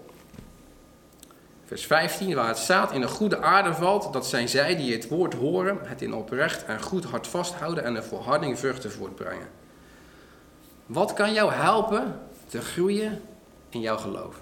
Vers 1.66 1.86
15, 1.86 2.36
waar 2.36 2.48
het 2.48 2.58
zaad 2.58 2.91
in 2.91 3.02
een 3.02 3.10
goede 3.10 3.41
aarde 3.41 3.74
valt, 3.74 4.14
dat 4.14 4.28
zijn 4.28 4.50
zij 4.50 4.76
die 4.76 4.93
het 4.93 5.08
woord 5.08 5.34
horen, 5.34 5.80
het 5.84 6.02
in 6.02 6.14
oprecht 6.14 6.66
en 6.66 6.82
goed 6.82 7.04
hard 7.04 7.28
vasthouden 7.28 7.84
en 7.84 7.95
een 7.95 8.04
volharding 8.04 8.60
vruchten 8.60 8.91
voortbrengen. 8.91 9.48
Wat 10.86 11.14
kan 11.14 11.34
jou 11.34 11.54
helpen 11.54 12.20
te 12.48 12.62
groeien 12.62 13.22
in 13.70 13.80
jouw 13.80 13.98
geloof? 13.98 14.36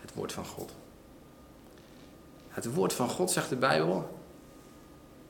Het 0.00 0.14
woord 0.14 0.32
van 0.32 0.46
God. 0.46 0.74
Het 2.48 2.74
woord 2.74 2.92
van 2.92 3.08
God, 3.08 3.30
zegt 3.30 3.48
de 3.48 3.56
Bijbel, 3.56 4.18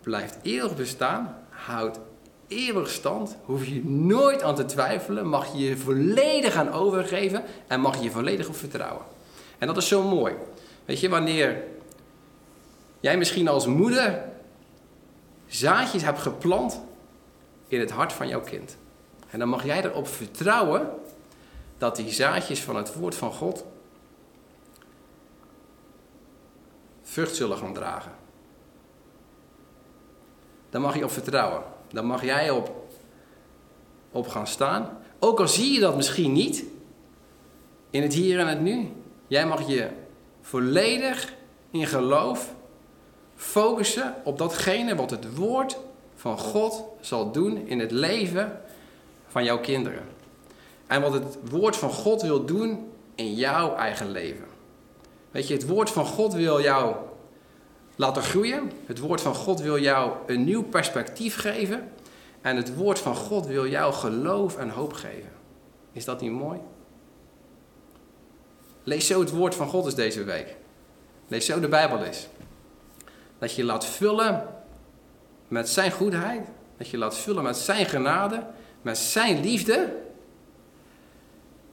blijft 0.01 0.39
eeuwig 0.43 0.77
bestaan 0.77 1.41
houdt 1.67 1.99
eeuwig 2.49 2.91
stand, 2.91 3.37
hoef 3.45 3.67
je 3.67 3.85
nooit 3.85 4.43
aan 4.43 4.55
te 4.55 4.65
twijfelen, 4.65 5.27
mag 5.27 5.53
je 5.53 5.59
je 5.59 5.77
volledig 5.77 6.55
aan 6.55 6.73
overgeven 6.73 7.45
en 7.67 7.81
mag 7.81 7.97
je 7.97 8.03
je 8.03 8.11
volledig 8.11 8.49
op 8.49 8.57
vertrouwen. 8.57 9.05
En 9.59 9.67
dat 9.67 9.77
is 9.77 9.89
zo 9.89 10.03
mooi. 10.03 10.35
Weet 10.85 11.01
je, 11.01 11.09
wanneer 11.09 11.65
jij 13.01 13.17
misschien 13.17 13.49
als 13.49 13.67
moeder 13.67 14.25
zaadjes 15.47 16.03
hebt 16.03 16.19
geplant 16.19 16.81
in 17.69 17.81
het 17.81 17.91
hart 17.91 18.13
van 18.13 18.29
jouw 18.29 18.41
kind. 18.41 18.77
En 19.31 19.39
dan 19.39 19.49
mag 19.49 19.65
jij 19.65 19.85
erop 19.85 20.09
vertrouwen 20.09 20.89
dat 21.79 21.97
die 21.97 22.11
zaadjes 22.11 22.61
van 22.61 22.77
het 22.77 22.95
woord 22.95 23.15
van 23.15 23.33
God 23.33 23.65
vrucht 27.03 27.37
zullen 27.37 27.57
gaan 27.57 27.75
dragen. 27.75 28.13
Daar 30.71 30.81
mag 30.81 30.97
je 30.97 31.05
op 31.05 31.11
vertrouwen. 31.11 31.63
Daar 31.93 32.05
mag 32.05 32.25
jij 32.25 32.51
op, 32.51 32.71
op 34.13 34.29
gaan 34.29 34.47
staan. 34.47 34.99
Ook 35.19 35.41
al 35.41 35.49
zie 35.49 35.73
je 35.73 35.81
dat 35.81 35.97
misschien 35.97 36.33
niet 36.33 36.65
in 37.91 38.03
het 38.03 38.15
hier 38.15 38.39
en 38.39 38.49
het 38.49 38.61
nu. 38.61 38.93
Jij 39.27 39.47
mag 39.47 39.69
je 39.69 39.89
volledig 40.41 41.35
in 41.71 41.87
geloof 41.87 42.55
focussen 43.37 44.15
op 44.25 44.39
datgene 44.39 44.95
wat 44.95 45.11
het 45.11 45.37
woord 45.37 45.77
van 46.15 46.39
God 46.39 46.85
zal 47.01 47.33
doen 47.33 47.67
in 47.67 47.79
het 47.79 47.91
leven 47.91 48.61
van 49.27 49.45
jouw 49.45 49.61
kinderen. 49.61 50.03
En 50.87 51.01
wat 51.03 51.13
het 51.13 51.39
woord 51.51 51.77
van 51.77 51.91
God 51.91 52.23
wil 52.23 52.45
doen 52.45 52.91
in 53.15 53.35
jouw 53.35 53.75
eigen 53.75 54.11
leven. 54.11 54.45
Weet 55.31 55.49
je, 55.49 55.55
het 55.55 55.67
woord 55.67 55.91
van 55.91 56.07
God 56.07 56.33
wil 56.33 56.61
jou 56.61 56.95
laten 58.01 58.23
groeien. 58.23 58.71
Het 58.87 58.99
woord 58.99 59.21
van 59.21 59.35
God 59.35 59.61
wil 59.61 59.79
jou 59.79 60.13
een 60.27 60.45
nieuw 60.45 60.63
perspectief 60.63 61.37
geven. 61.37 61.93
En 62.41 62.57
het 62.57 62.75
woord 62.75 62.99
van 62.99 63.17
God 63.17 63.47
wil 63.47 63.67
jou 63.67 63.93
geloof 63.93 64.57
en 64.57 64.69
hoop 64.69 64.93
geven. 64.93 65.33
Is 65.93 66.05
dat 66.05 66.21
niet 66.21 66.31
mooi? 66.31 66.59
Lees 68.83 69.07
zo 69.07 69.21
het 69.21 69.31
woord 69.31 69.55
van 69.55 69.69
God 69.69 69.85
eens 69.85 69.95
deze 69.95 70.25
week. 70.25 70.57
Lees 71.29 71.47
zo 71.47 71.61
de 71.61 71.69
Bijbel 71.69 72.05
eens. 72.05 72.29
Dat 73.39 73.55
je 73.55 73.65
laat 73.65 73.87
vullen 73.87 74.47
met 75.49 75.69
zijn 75.69 75.91
goedheid. 75.91 76.49
Dat 76.77 76.89
je 76.89 76.99
laat 76.99 77.17
vullen 77.17 77.43
met 77.43 77.57
zijn 77.57 77.87
genade. 77.87 78.47
Met 78.83 78.99
zijn 78.99 79.41
liefde. 79.41 79.97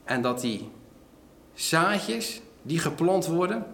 En 0.04 0.22
dat 0.22 0.40
die 0.40 0.70
zaadjes 1.54 2.40
die 2.62 2.78
geplant 2.78 3.26
worden, 3.26 3.66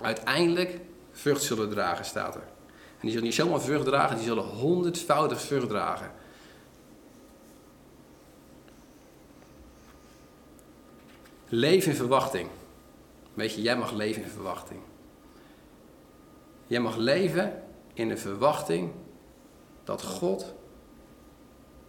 uiteindelijk 0.00 0.78
vrucht 1.20 1.42
zullen 1.42 1.70
dragen, 1.70 2.04
staat 2.04 2.34
er. 2.34 2.42
En 2.70 3.06
die 3.06 3.10
zullen 3.10 3.24
niet 3.24 3.34
zomaar 3.34 3.60
vrucht 3.60 3.84
dragen, 3.84 4.16
die 4.16 4.24
zullen 4.24 4.44
honderdvoudig 4.44 5.40
vrucht 5.40 5.68
dragen. 5.68 6.12
Leef 11.48 11.86
in 11.86 11.94
verwachting. 11.94 12.48
Weet 13.34 13.54
je, 13.54 13.62
jij 13.62 13.76
mag 13.76 13.92
leven 13.92 14.22
in 14.22 14.28
verwachting. 14.28 14.80
Jij 16.66 16.80
mag 16.80 16.96
leven 16.96 17.62
in 17.94 18.08
de 18.08 18.16
verwachting 18.16 18.92
dat 19.84 20.02
God 20.02 20.54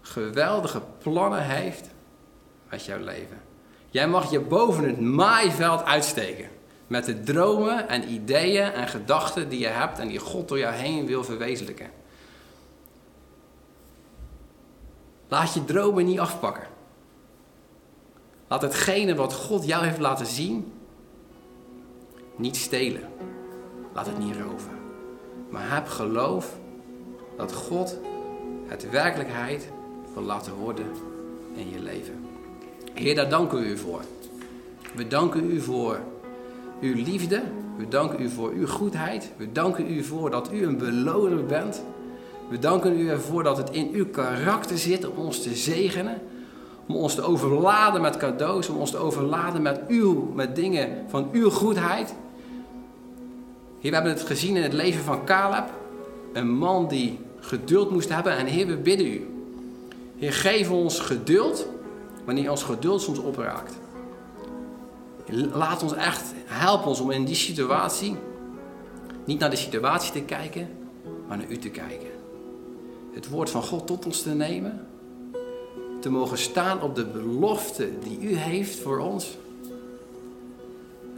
geweldige 0.02 0.82
plannen 0.98 1.46
heeft 1.46 1.90
met 2.70 2.86
jouw 2.86 3.00
leven. 3.00 3.42
Jij 3.90 4.08
mag 4.08 4.32
je 4.32 4.40
boven 4.40 4.84
het 4.84 5.00
maaiveld 5.00 5.84
uitsteken. 5.84 6.50
Met 6.92 7.06
de 7.06 7.22
dromen 7.22 7.90
en 7.90 8.12
ideeën 8.12 8.72
en 8.72 8.88
gedachten 8.88 9.50
die 9.50 9.60
je 9.60 9.68
hebt 9.68 10.00
en 10.00 10.08
die 10.08 10.20
God 10.20 10.48
door 10.48 10.58
jou 10.58 10.74
heen 10.74 11.06
wil 11.06 11.24
verwezenlijken. 11.24 11.90
Laat 15.28 15.54
je 15.54 15.66
dromen 15.66 16.06
niet 16.06 16.20
afpakken. 16.20 16.68
Laat 18.48 18.62
hetgene 18.62 19.16
wat 19.16 19.34
God 19.34 19.66
jou 19.66 19.86
heeft 19.86 20.00
laten 20.00 20.26
zien 20.26 20.74
niet 22.36 22.58
stelen. 22.58 23.10
Laat 23.94 24.06
het 24.06 24.18
niet 24.18 24.36
roven. 24.36 24.80
Maar 25.50 25.74
heb 25.74 25.88
geloof 25.88 26.58
dat 27.38 27.54
God 27.54 27.98
het 28.68 28.90
werkelijkheid 28.90 29.68
wil 30.14 30.24
laten 30.24 30.54
worden 30.54 30.92
in 31.56 31.70
je 31.70 31.80
leven. 31.80 32.26
Heer, 32.94 33.16
daar 33.16 33.30
danken 33.30 33.60
we 33.60 33.66
u 33.66 33.78
voor. 33.78 34.02
We 34.96 35.08
danken 35.08 35.52
u 35.52 35.62
voor 35.62 36.00
uw 36.82 36.96
liefde. 36.96 37.42
We 37.78 37.88
danken 37.88 38.22
u 38.22 38.30
voor 38.30 38.52
uw 38.52 38.68
goedheid. 38.68 39.32
We 39.38 39.52
danken 39.52 39.92
u 39.92 40.04
voor 40.04 40.30
dat 40.30 40.50
u 40.54 40.66
een 40.66 40.78
beloner 40.78 41.46
bent. 41.46 41.84
We 42.50 42.60
danken 42.60 43.00
u 43.00 43.10
ervoor 43.10 43.44
dat 43.44 43.58
het 43.58 43.70
in 43.70 43.90
uw 43.94 44.06
karakter 44.06 44.78
zit 44.78 45.10
om 45.10 45.18
ons 45.18 45.42
te 45.42 45.56
zegenen. 45.56 46.22
Om 46.88 46.96
ons 46.96 47.16
te 47.16 47.22
overladen 47.22 48.02
met 48.02 48.18
cadeaus. 48.18 48.70
Om 48.70 48.78
ons 48.78 48.92
te 48.92 48.98
overladen 48.98 49.62
met, 49.62 49.82
uw, 49.88 50.32
met 50.36 50.56
dingen 50.56 51.06
van 51.08 51.30
uw 51.32 51.50
goedheid. 51.50 52.16
Heer, 53.80 53.90
we 53.90 53.96
hebben 53.96 54.14
het 54.14 54.22
gezien 54.22 54.56
in 54.56 54.64
het 54.64 54.74
leven 54.74 55.04
van 55.04 55.26
Caleb. 55.26 55.70
Een 56.34 56.50
man 56.50 56.88
die 56.88 57.20
geduld 57.40 57.92
moest 57.92 58.10
hebben. 58.10 58.38
En 58.38 58.46
Heer, 58.46 58.68
we 58.68 58.78
bidden 58.78 59.08
u. 59.08 59.28
Heer, 60.18 60.34
geef 60.34 60.70
ons 60.70 61.00
geduld 61.00 61.68
wanneer 62.26 62.52
ons 62.52 62.64
geduld 62.64 63.02
soms 63.02 63.20
opraakt. 63.20 63.81
Laat 65.32 65.84
ons 65.84 65.94
echt, 65.94 66.34
help 66.46 66.86
ons 66.86 67.00
om 67.00 67.12
in 67.12 67.26
die 67.26 67.36
situatie 67.36 68.16
niet 69.26 69.40
naar 69.40 69.50
de 69.50 69.56
situatie 69.56 70.12
te 70.12 70.22
kijken, 70.22 70.70
maar 71.28 71.38
naar 71.38 71.50
u 71.50 71.58
te 71.58 71.70
kijken. 71.70 72.10
Het 73.12 73.30
woord 73.30 73.50
van 73.50 73.64
God 73.64 73.88
tot 73.88 74.06
ons 74.06 74.22
te 74.22 74.30
nemen. 74.30 74.88
Te 76.00 76.10
mogen 76.10 76.38
staan 76.38 76.82
op 76.82 76.96
de 76.96 77.06
belofte 77.06 77.90
die 78.00 78.20
u 78.20 78.36
heeft 78.36 78.80
voor 78.80 79.00
ons. 79.00 79.38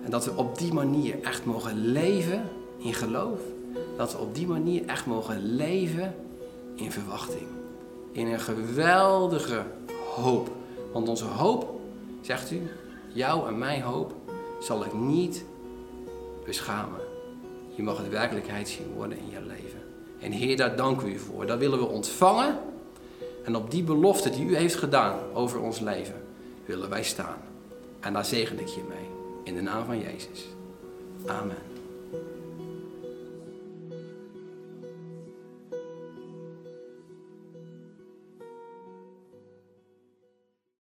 En 0.04 0.10
dat 0.10 0.26
we 0.26 0.32
op 0.36 0.58
die 0.58 0.74
manier 0.74 1.22
echt 1.22 1.46
mogen 1.46 1.92
leven 1.92 2.50
in 2.78 2.94
geloof. 2.94 3.40
Dat 3.98 4.12
we 4.12 4.18
op 4.18 4.36
die 4.36 4.48
manier 4.48 4.86
echt 4.86 5.06
mogen 5.06 5.56
leven 5.56 6.16
in 6.76 6.92
verwachting. 6.92 7.48
In 8.12 8.28
een 8.28 8.40
geweldige 8.40 9.64
hoop. 10.16 10.52
Want 10.92 11.10
onze 11.10 11.26
hoop, 11.26 11.80
zegt 12.22 12.52
u, 12.52 12.62
jouw 13.14 13.48
en 13.48 13.58
mijn 13.58 13.82
hoop, 13.82 14.14
zal 14.60 14.86
ik 14.86 14.94
niet 14.94 15.46
beschamen. 16.46 17.00
Je 17.76 17.84
mag 17.84 17.98
het 17.98 18.10
werkelijkheid 18.10 18.70
zien 18.70 18.94
worden 18.96 19.18
in 19.18 19.30
je 19.30 19.42
leven. 19.42 19.82
En 20.20 20.32
Heer, 20.32 20.58
daar 20.58 20.76
danken 20.76 21.06
we 21.06 21.14
u 21.14 21.20
voor. 21.20 21.46
Dat 21.46 21.60
willen 21.60 21.80
we 21.80 21.86
ontvangen. 21.86 22.60
En 23.44 23.56
op 23.56 23.72
die 23.72 23.84
belofte 23.84 24.30
die 24.30 24.46
u 24.46 24.56
heeft 24.56 24.76
gedaan 24.76 25.20
over 25.34 25.60
ons 25.60 25.80
leven, 25.80 26.22
willen 26.66 26.90
wij 26.90 27.04
staan. 27.04 27.38
En 28.00 28.14
daar 28.14 28.26
zegen 28.26 28.60
ik 28.60 28.68
je 28.68 28.82
mee. 28.90 29.08
In 29.44 29.56
de 29.56 29.62
naam 29.62 29.86
van 29.86 30.00
Jezus. 30.00 30.48
Amen. 31.26 31.73